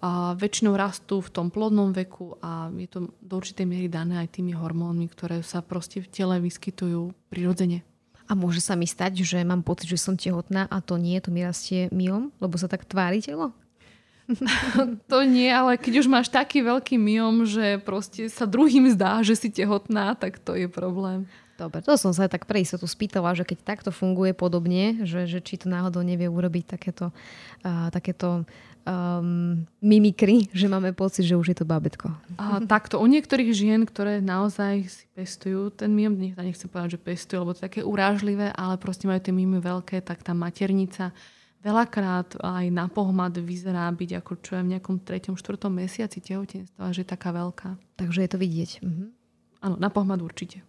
a 0.02 0.34
väčšinou 0.34 0.74
rastú 0.74 1.22
v 1.22 1.30
tom 1.30 1.46
plodnom 1.48 1.94
veku 1.94 2.36
a 2.42 2.68
je 2.74 2.90
to 2.90 2.98
do 3.22 3.34
určitej 3.38 3.64
miery 3.64 3.86
dané 3.86 4.18
aj 4.20 4.36
tými 4.36 4.52
hormónmi, 4.52 5.06
ktoré 5.08 5.40
sa 5.46 5.62
proste 5.62 6.02
v 6.02 6.10
tele 6.10 6.36
vyskytujú 6.42 7.14
prirodzene. 7.30 7.86
A 8.26 8.34
môže 8.34 8.58
sa 8.58 8.74
mi 8.74 8.90
stať, 8.90 9.22
že 9.22 9.38
mám 9.46 9.62
pocit, 9.62 9.86
že 9.86 10.02
som 10.02 10.18
tehotná 10.18 10.66
a 10.66 10.82
to 10.82 10.98
nie, 10.98 11.14
to 11.22 11.30
mi 11.30 11.46
rastie 11.46 11.86
myom, 11.94 12.34
lebo 12.42 12.58
sa 12.58 12.66
tak 12.66 12.82
tvári 12.82 13.22
telo? 13.22 13.54
to 15.10 15.22
nie, 15.22 15.46
ale 15.46 15.78
keď 15.78 16.02
už 16.02 16.10
máš 16.10 16.26
taký 16.26 16.58
veľký 16.58 16.98
myom, 16.98 17.46
že 17.46 17.78
proste 17.86 18.26
sa 18.26 18.42
druhým 18.42 18.90
zdá, 18.90 19.22
že 19.22 19.38
si 19.38 19.48
tehotná, 19.48 20.18
tak 20.18 20.42
to 20.42 20.58
je 20.58 20.66
problém. 20.66 21.30
Dobre, 21.56 21.80
to 21.80 21.96
som 21.96 22.12
sa 22.12 22.28
tak 22.28 22.44
pre 22.44 22.60
istotu 22.60 22.84
spýtala, 22.84 23.32
že 23.32 23.48
keď 23.48 23.58
takto 23.64 23.90
funguje 23.90 24.36
podobne, 24.36 25.08
že, 25.08 25.24
že 25.24 25.40
či 25.40 25.56
to 25.56 25.72
náhodou 25.72 26.04
nevie 26.04 26.28
urobiť 26.28 26.76
takéto, 26.76 27.16
uh, 27.64 27.88
takéto 27.88 28.44
um, 28.86 29.64
mimikry, 29.80 30.52
že 30.52 30.68
máme 30.68 30.92
pocit, 30.92 31.24
že 31.24 31.34
už 31.34 31.52
je 31.52 31.56
to 31.58 31.66
babetko. 31.66 32.12
A 32.36 32.60
takto 32.64 33.02
u 33.02 33.06
niektorých 33.08 33.50
žien, 33.56 33.82
ktoré 33.88 34.22
naozaj 34.22 34.86
si 34.86 35.04
pestujú 35.16 35.72
ten 35.74 35.90
mým, 35.90 36.14
nechcem 36.14 36.70
povedať, 36.70 36.96
že 36.96 37.02
pestujú, 37.02 37.42
lebo 37.42 37.52
to 37.52 37.64
je 37.64 37.66
také 37.72 37.80
urážlivé, 37.82 38.54
ale 38.54 38.76
proste 38.76 39.10
majú 39.10 39.18
tie 39.18 39.34
mimy 39.34 39.58
veľké, 39.58 40.04
tak 40.04 40.22
tá 40.22 40.36
maternica 40.36 41.10
veľakrát 41.66 42.38
aj 42.38 42.64
na 42.70 42.86
pohľad 42.86 43.42
vyzerá 43.42 43.90
byť 43.90 44.22
ako 44.22 44.32
čo 44.38 44.50
je 44.54 44.62
v 44.62 44.70
nejakom 44.78 45.02
3. 45.02 45.34
4. 45.34 45.66
mesiaci 45.66 46.18
tehotenstva, 46.22 46.94
že 46.94 47.02
je 47.02 47.08
taká 47.10 47.34
veľká. 47.34 47.74
Takže 47.98 48.22
je 48.22 48.30
to 48.30 48.38
vidieť. 48.38 48.70
Mhm. 48.86 49.04
Áno, 49.66 49.74
na 49.80 49.90
pohľad 49.90 50.22
určite. 50.22 50.62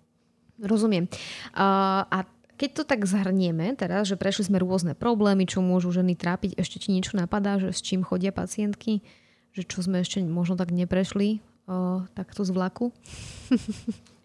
Rozumiem. 0.58 1.06
Uh, 1.54 2.06
a 2.10 2.26
keď 2.58 2.70
to 2.82 2.84
tak 2.90 3.06
zhrnieme 3.06 3.78
teraz, 3.78 4.10
že 4.10 4.18
prešli 4.18 4.50
sme 4.50 4.58
rôzne 4.58 4.98
problémy, 4.98 5.46
čo 5.46 5.62
môžu 5.62 5.94
ženy 5.94 6.18
trápiť, 6.18 6.58
ešte 6.58 6.82
ti 6.82 6.90
niečo 6.90 7.14
napadá, 7.14 7.62
že 7.62 7.70
s 7.70 7.86
čím 7.86 8.02
chodia 8.02 8.34
pacientky? 8.34 9.06
Že 9.54 9.64
čo 9.70 9.80
sme 9.86 10.02
ešte 10.02 10.26
možno 10.26 10.58
tak 10.58 10.74
neprešli 10.74 11.46
uh, 11.70 12.10
takto 12.18 12.42
z 12.42 12.50
vlaku? 12.50 12.90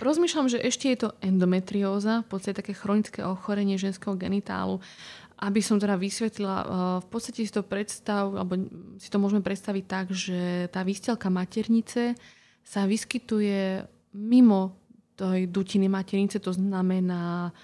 Rozmýšľam, 0.00 0.52
že 0.52 0.60
ešte 0.60 0.92
je 0.92 0.98
to 1.08 1.08
endometrióza, 1.24 2.24
v 2.24 2.28
podstate 2.28 2.60
také 2.60 2.72
chronické 2.76 3.24
ochorenie 3.24 3.80
ženského 3.80 4.16
genitálu. 4.16 4.80
Aby 5.42 5.58
som 5.58 5.80
teda 5.80 5.98
vysvetlila, 5.98 6.56
v 7.02 7.08
podstate 7.10 7.42
si 7.42 7.50
to 7.50 7.66
predstav, 7.66 8.30
alebo 8.30 8.62
si 9.00 9.10
to 9.10 9.18
môžeme 9.18 9.42
predstaviť 9.42 9.84
tak, 9.90 10.06
že 10.14 10.70
tá 10.70 10.86
výstelka 10.86 11.32
maternice 11.32 12.14
sa 12.62 12.86
vyskytuje 12.86 13.82
mimo 14.14 14.81
tej 15.22 15.46
dutiny 15.46 15.86
maternice, 15.86 16.42
to 16.42 16.50
znamená 16.50 17.54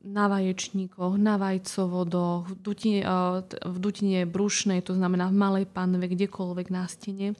na 0.00 0.24
vaječníkoch, 0.28 1.16
na 1.16 1.40
vajcovodoch, 1.40 2.52
v 2.52 2.54
dutine, 2.60 3.00
v 3.64 3.78
dutine 3.80 4.28
brušnej, 4.28 4.84
to 4.84 4.92
znamená 4.92 5.32
v 5.32 5.40
malej 5.40 5.64
panve, 5.64 6.04
kdekoľvek 6.04 6.68
na 6.68 6.84
stene. 6.84 7.32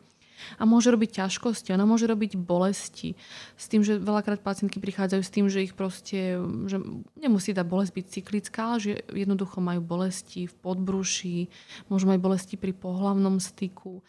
A 0.56 0.64
môže 0.64 0.88
robiť 0.88 1.20
ťažkosti, 1.20 1.76
ona 1.76 1.84
môže 1.84 2.08
robiť 2.08 2.40
bolesti. 2.40 3.12
S 3.60 3.68
tým, 3.68 3.84
že 3.84 4.00
veľakrát 4.00 4.40
pacientky 4.40 4.80
prichádzajú 4.80 5.20
s 5.20 5.34
tým, 5.36 5.46
že 5.52 5.68
ich 5.68 5.76
proste, 5.76 6.40
že 6.64 6.80
nemusí 7.20 7.52
tá 7.52 7.60
bolesť 7.60 7.92
byť 7.92 8.06
cyklická, 8.08 8.60
ale 8.72 8.78
že 8.80 8.92
jednoducho 9.12 9.60
majú 9.60 9.84
bolesti 9.84 10.48
v 10.48 10.54
podbruší, 10.64 11.52
môžu 11.92 12.08
mať 12.08 12.18
bolesti 12.24 12.56
pri 12.56 12.72
pohlavnom 12.72 13.36
styku 13.36 14.00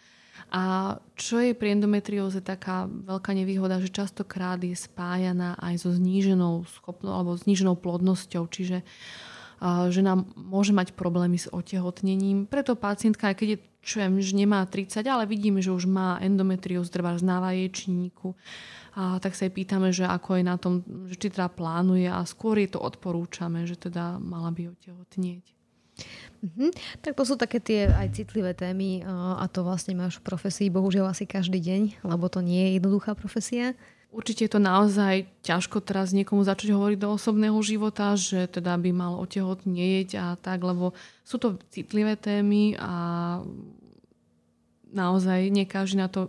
a 0.52 0.96
čo 1.16 1.40
je 1.40 1.52
pri 1.56 1.76
endometrióze 1.76 2.44
taká 2.44 2.88
veľká 2.88 3.32
nevýhoda, 3.36 3.80
že 3.80 3.92
častokrát 3.94 4.60
je 4.64 4.76
spájaná 4.76 5.56
aj 5.60 5.88
so 5.88 5.92
zníženou 5.92 6.68
schopnou 6.68 7.16
alebo 7.16 7.36
zníženou 7.36 7.80
plodnosťou, 7.80 8.48
čiže 8.52 8.84
žena 9.94 10.18
môže 10.34 10.74
mať 10.74 10.98
problémy 10.98 11.38
s 11.38 11.46
otehotnením. 11.46 12.50
Preto 12.50 12.74
pacientka, 12.74 13.30
aj 13.30 13.38
keď 13.38 13.48
je, 13.54 13.58
čo 13.86 14.02
je, 14.02 14.08
že 14.26 14.34
nemá 14.34 14.66
30, 14.66 15.06
ale 15.06 15.30
vidíme, 15.30 15.62
že 15.62 15.70
už 15.70 15.86
má 15.86 16.18
endometrióz 16.18 16.90
drva 16.90 17.14
z 17.22 17.30
vaječníku, 17.30 18.34
a 18.92 19.24
tak 19.24 19.38
sa 19.38 19.48
jej 19.48 19.54
pýtame, 19.56 19.96
že 19.96 20.04
ako 20.04 20.36
je 20.36 20.44
na 20.44 20.60
tom, 20.60 20.84
že 21.08 21.16
či 21.16 21.32
teda 21.32 21.48
plánuje 21.48 22.12
a 22.12 22.28
skôr 22.28 22.60
je 22.60 22.76
to 22.76 22.84
odporúčame, 22.84 23.64
že 23.64 23.80
teda 23.80 24.20
mala 24.20 24.52
by 24.52 24.68
otehotnieť. 24.74 25.61
Mm-hmm. 26.42 26.70
Tak 27.06 27.14
to 27.14 27.24
sú 27.24 27.38
také 27.38 27.62
tie 27.62 27.86
aj 27.86 28.18
citlivé 28.18 28.58
témy 28.58 29.06
a 29.06 29.46
to 29.46 29.62
vlastne 29.62 29.94
máš 29.94 30.18
v 30.18 30.26
profesii 30.26 30.74
bohužiaľ 30.74 31.14
asi 31.14 31.30
každý 31.30 31.62
deň, 31.62 32.02
lebo 32.02 32.26
to 32.28 32.42
nie 32.42 32.66
je 32.66 32.82
jednoduchá 32.82 33.14
profesia. 33.14 33.78
Určite 34.12 34.44
je 34.44 34.52
to 34.52 34.60
naozaj 34.60 35.24
ťažko 35.40 35.80
teraz 35.80 36.12
niekomu 36.12 36.44
začať 36.44 36.76
hovoriť 36.76 37.00
do 37.00 37.16
osobného 37.16 37.56
života, 37.64 38.20
že 38.20 38.44
teda 38.52 38.76
by 38.76 38.92
mal 38.92 39.16
otehotnieť 39.24 40.10
a 40.20 40.28
tak, 40.36 40.60
lebo 40.68 40.92
sú 41.24 41.40
to 41.40 41.56
citlivé 41.72 42.20
témy 42.20 42.76
a 42.76 42.92
naozaj 44.92 45.48
nie 45.48 45.64
každý 45.64 46.04
na 46.04 46.12
to 46.12 46.28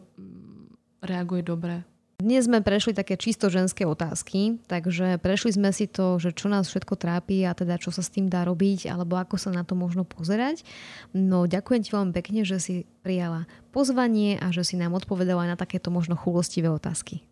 reaguje 1.03 1.43
dobre. 1.43 1.83
Dnes 2.23 2.47
sme 2.47 2.63
prešli 2.63 2.95
také 2.95 3.19
čisto 3.19 3.51
ženské 3.51 3.83
otázky, 3.83 4.63
takže 4.71 5.19
prešli 5.19 5.59
sme 5.59 5.75
si 5.75 5.91
to, 5.91 6.23
že 6.23 6.31
čo 6.31 6.47
nás 6.47 6.71
všetko 6.71 6.95
trápi 6.95 7.43
a 7.43 7.51
teda 7.51 7.83
čo 7.83 7.91
sa 7.91 7.99
s 7.99 8.15
tým 8.15 8.31
dá 8.31 8.47
robiť, 8.47 8.87
alebo 8.87 9.19
ako 9.19 9.43
sa 9.43 9.51
na 9.51 9.67
to 9.67 9.75
možno 9.75 10.07
pozerať. 10.07 10.63
No 11.11 11.51
ďakujem 11.51 11.83
ti 11.83 11.91
veľmi 11.91 12.15
pekne, 12.15 12.47
že 12.47 12.63
si 12.63 12.87
prijala 13.03 13.51
pozvanie 13.75 14.39
a 14.39 14.55
že 14.55 14.63
si 14.63 14.79
nám 14.79 14.95
odpovedala 14.95 15.51
na 15.51 15.59
takéto 15.59 15.91
možno 15.91 16.15
chulostivé 16.15 16.71
otázky. 16.71 17.27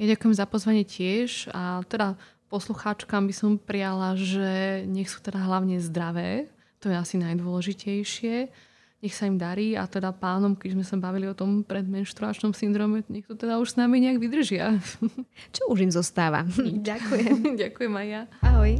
Ja 0.00 0.08
ďakujem 0.16 0.40
za 0.40 0.48
pozvanie 0.48 0.88
tiež 0.88 1.52
a 1.52 1.84
teda 1.84 2.16
poslucháčkam 2.48 3.28
by 3.28 3.34
som 3.36 3.60
prijala, 3.60 4.16
že 4.16 4.88
nech 4.88 5.12
sú 5.12 5.20
teda 5.20 5.44
hlavne 5.44 5.84
zdravé, 5.84 6.48
to 6.80 6.88
je 6.88 6.96
asi 6.96 7.20
najdôležitejšie 7.20 8.71
nech 9.02 9.18
sa 9.18 9.26
im 9.26 9.34
darí 9.34 9.74
a 9.74 9.90
teda 9.90 10.14
pánom, 10.14 10.54
keď 10.54 10.78
sme 10.78 10.84
sa 10.86 10.94
bavili 10.94 11.26
o 11.26 11.34
tom 11.34 11.66
predmenštruačnom 11.66 12.54
syndróme, 12.54 13.02
nech 13.10 13.26
to 13.26 13.34
teda 13.34 13.58
už 13.58 13.74
s 13.74 13.76
nami 13.76 13.98
nejak 13.98 14.22
vydržia. 14.22 14.78
Čo 15.58 15.74
už 15.74 15.90
im 15.90 15.92
zostáva? 15.92 16.46
Ďakujem. 16.88 17.36
Ďakujem 17.66 17.92
aj 17.98 18.06
ja. 18.06 18.22
Ahoj. 18.46 18.78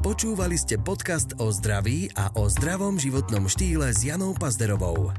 Počúvali 0.00 0.56
ste 0.60 0.76
podcast 0.76 1.36
o 1.40 1.48
zdraví 1.48 2.12
a 2.16 2.32
o 2.36 2.48
zdravom 2.52 3.00
životnom 3.00 3.48
štýle 3.48 3.92
s 3.96 4.04
Janou 4.04 4.36
Pazderovou. 4.36 5.12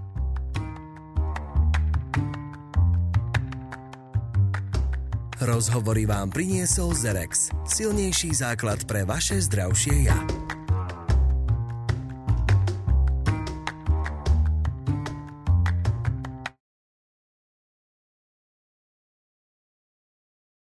Rozhovory 5.42 6.06
vám 6.06 6.30
priniesol 6.30 6.94
Zerex. 6.94 7.50
Silnejší 7.66 8.30
základ 8.38 8.86
pre 8.86 9.02
vaše 9.02 9.42
zdravšie 9.42 10.06
ja. 10.06 10.18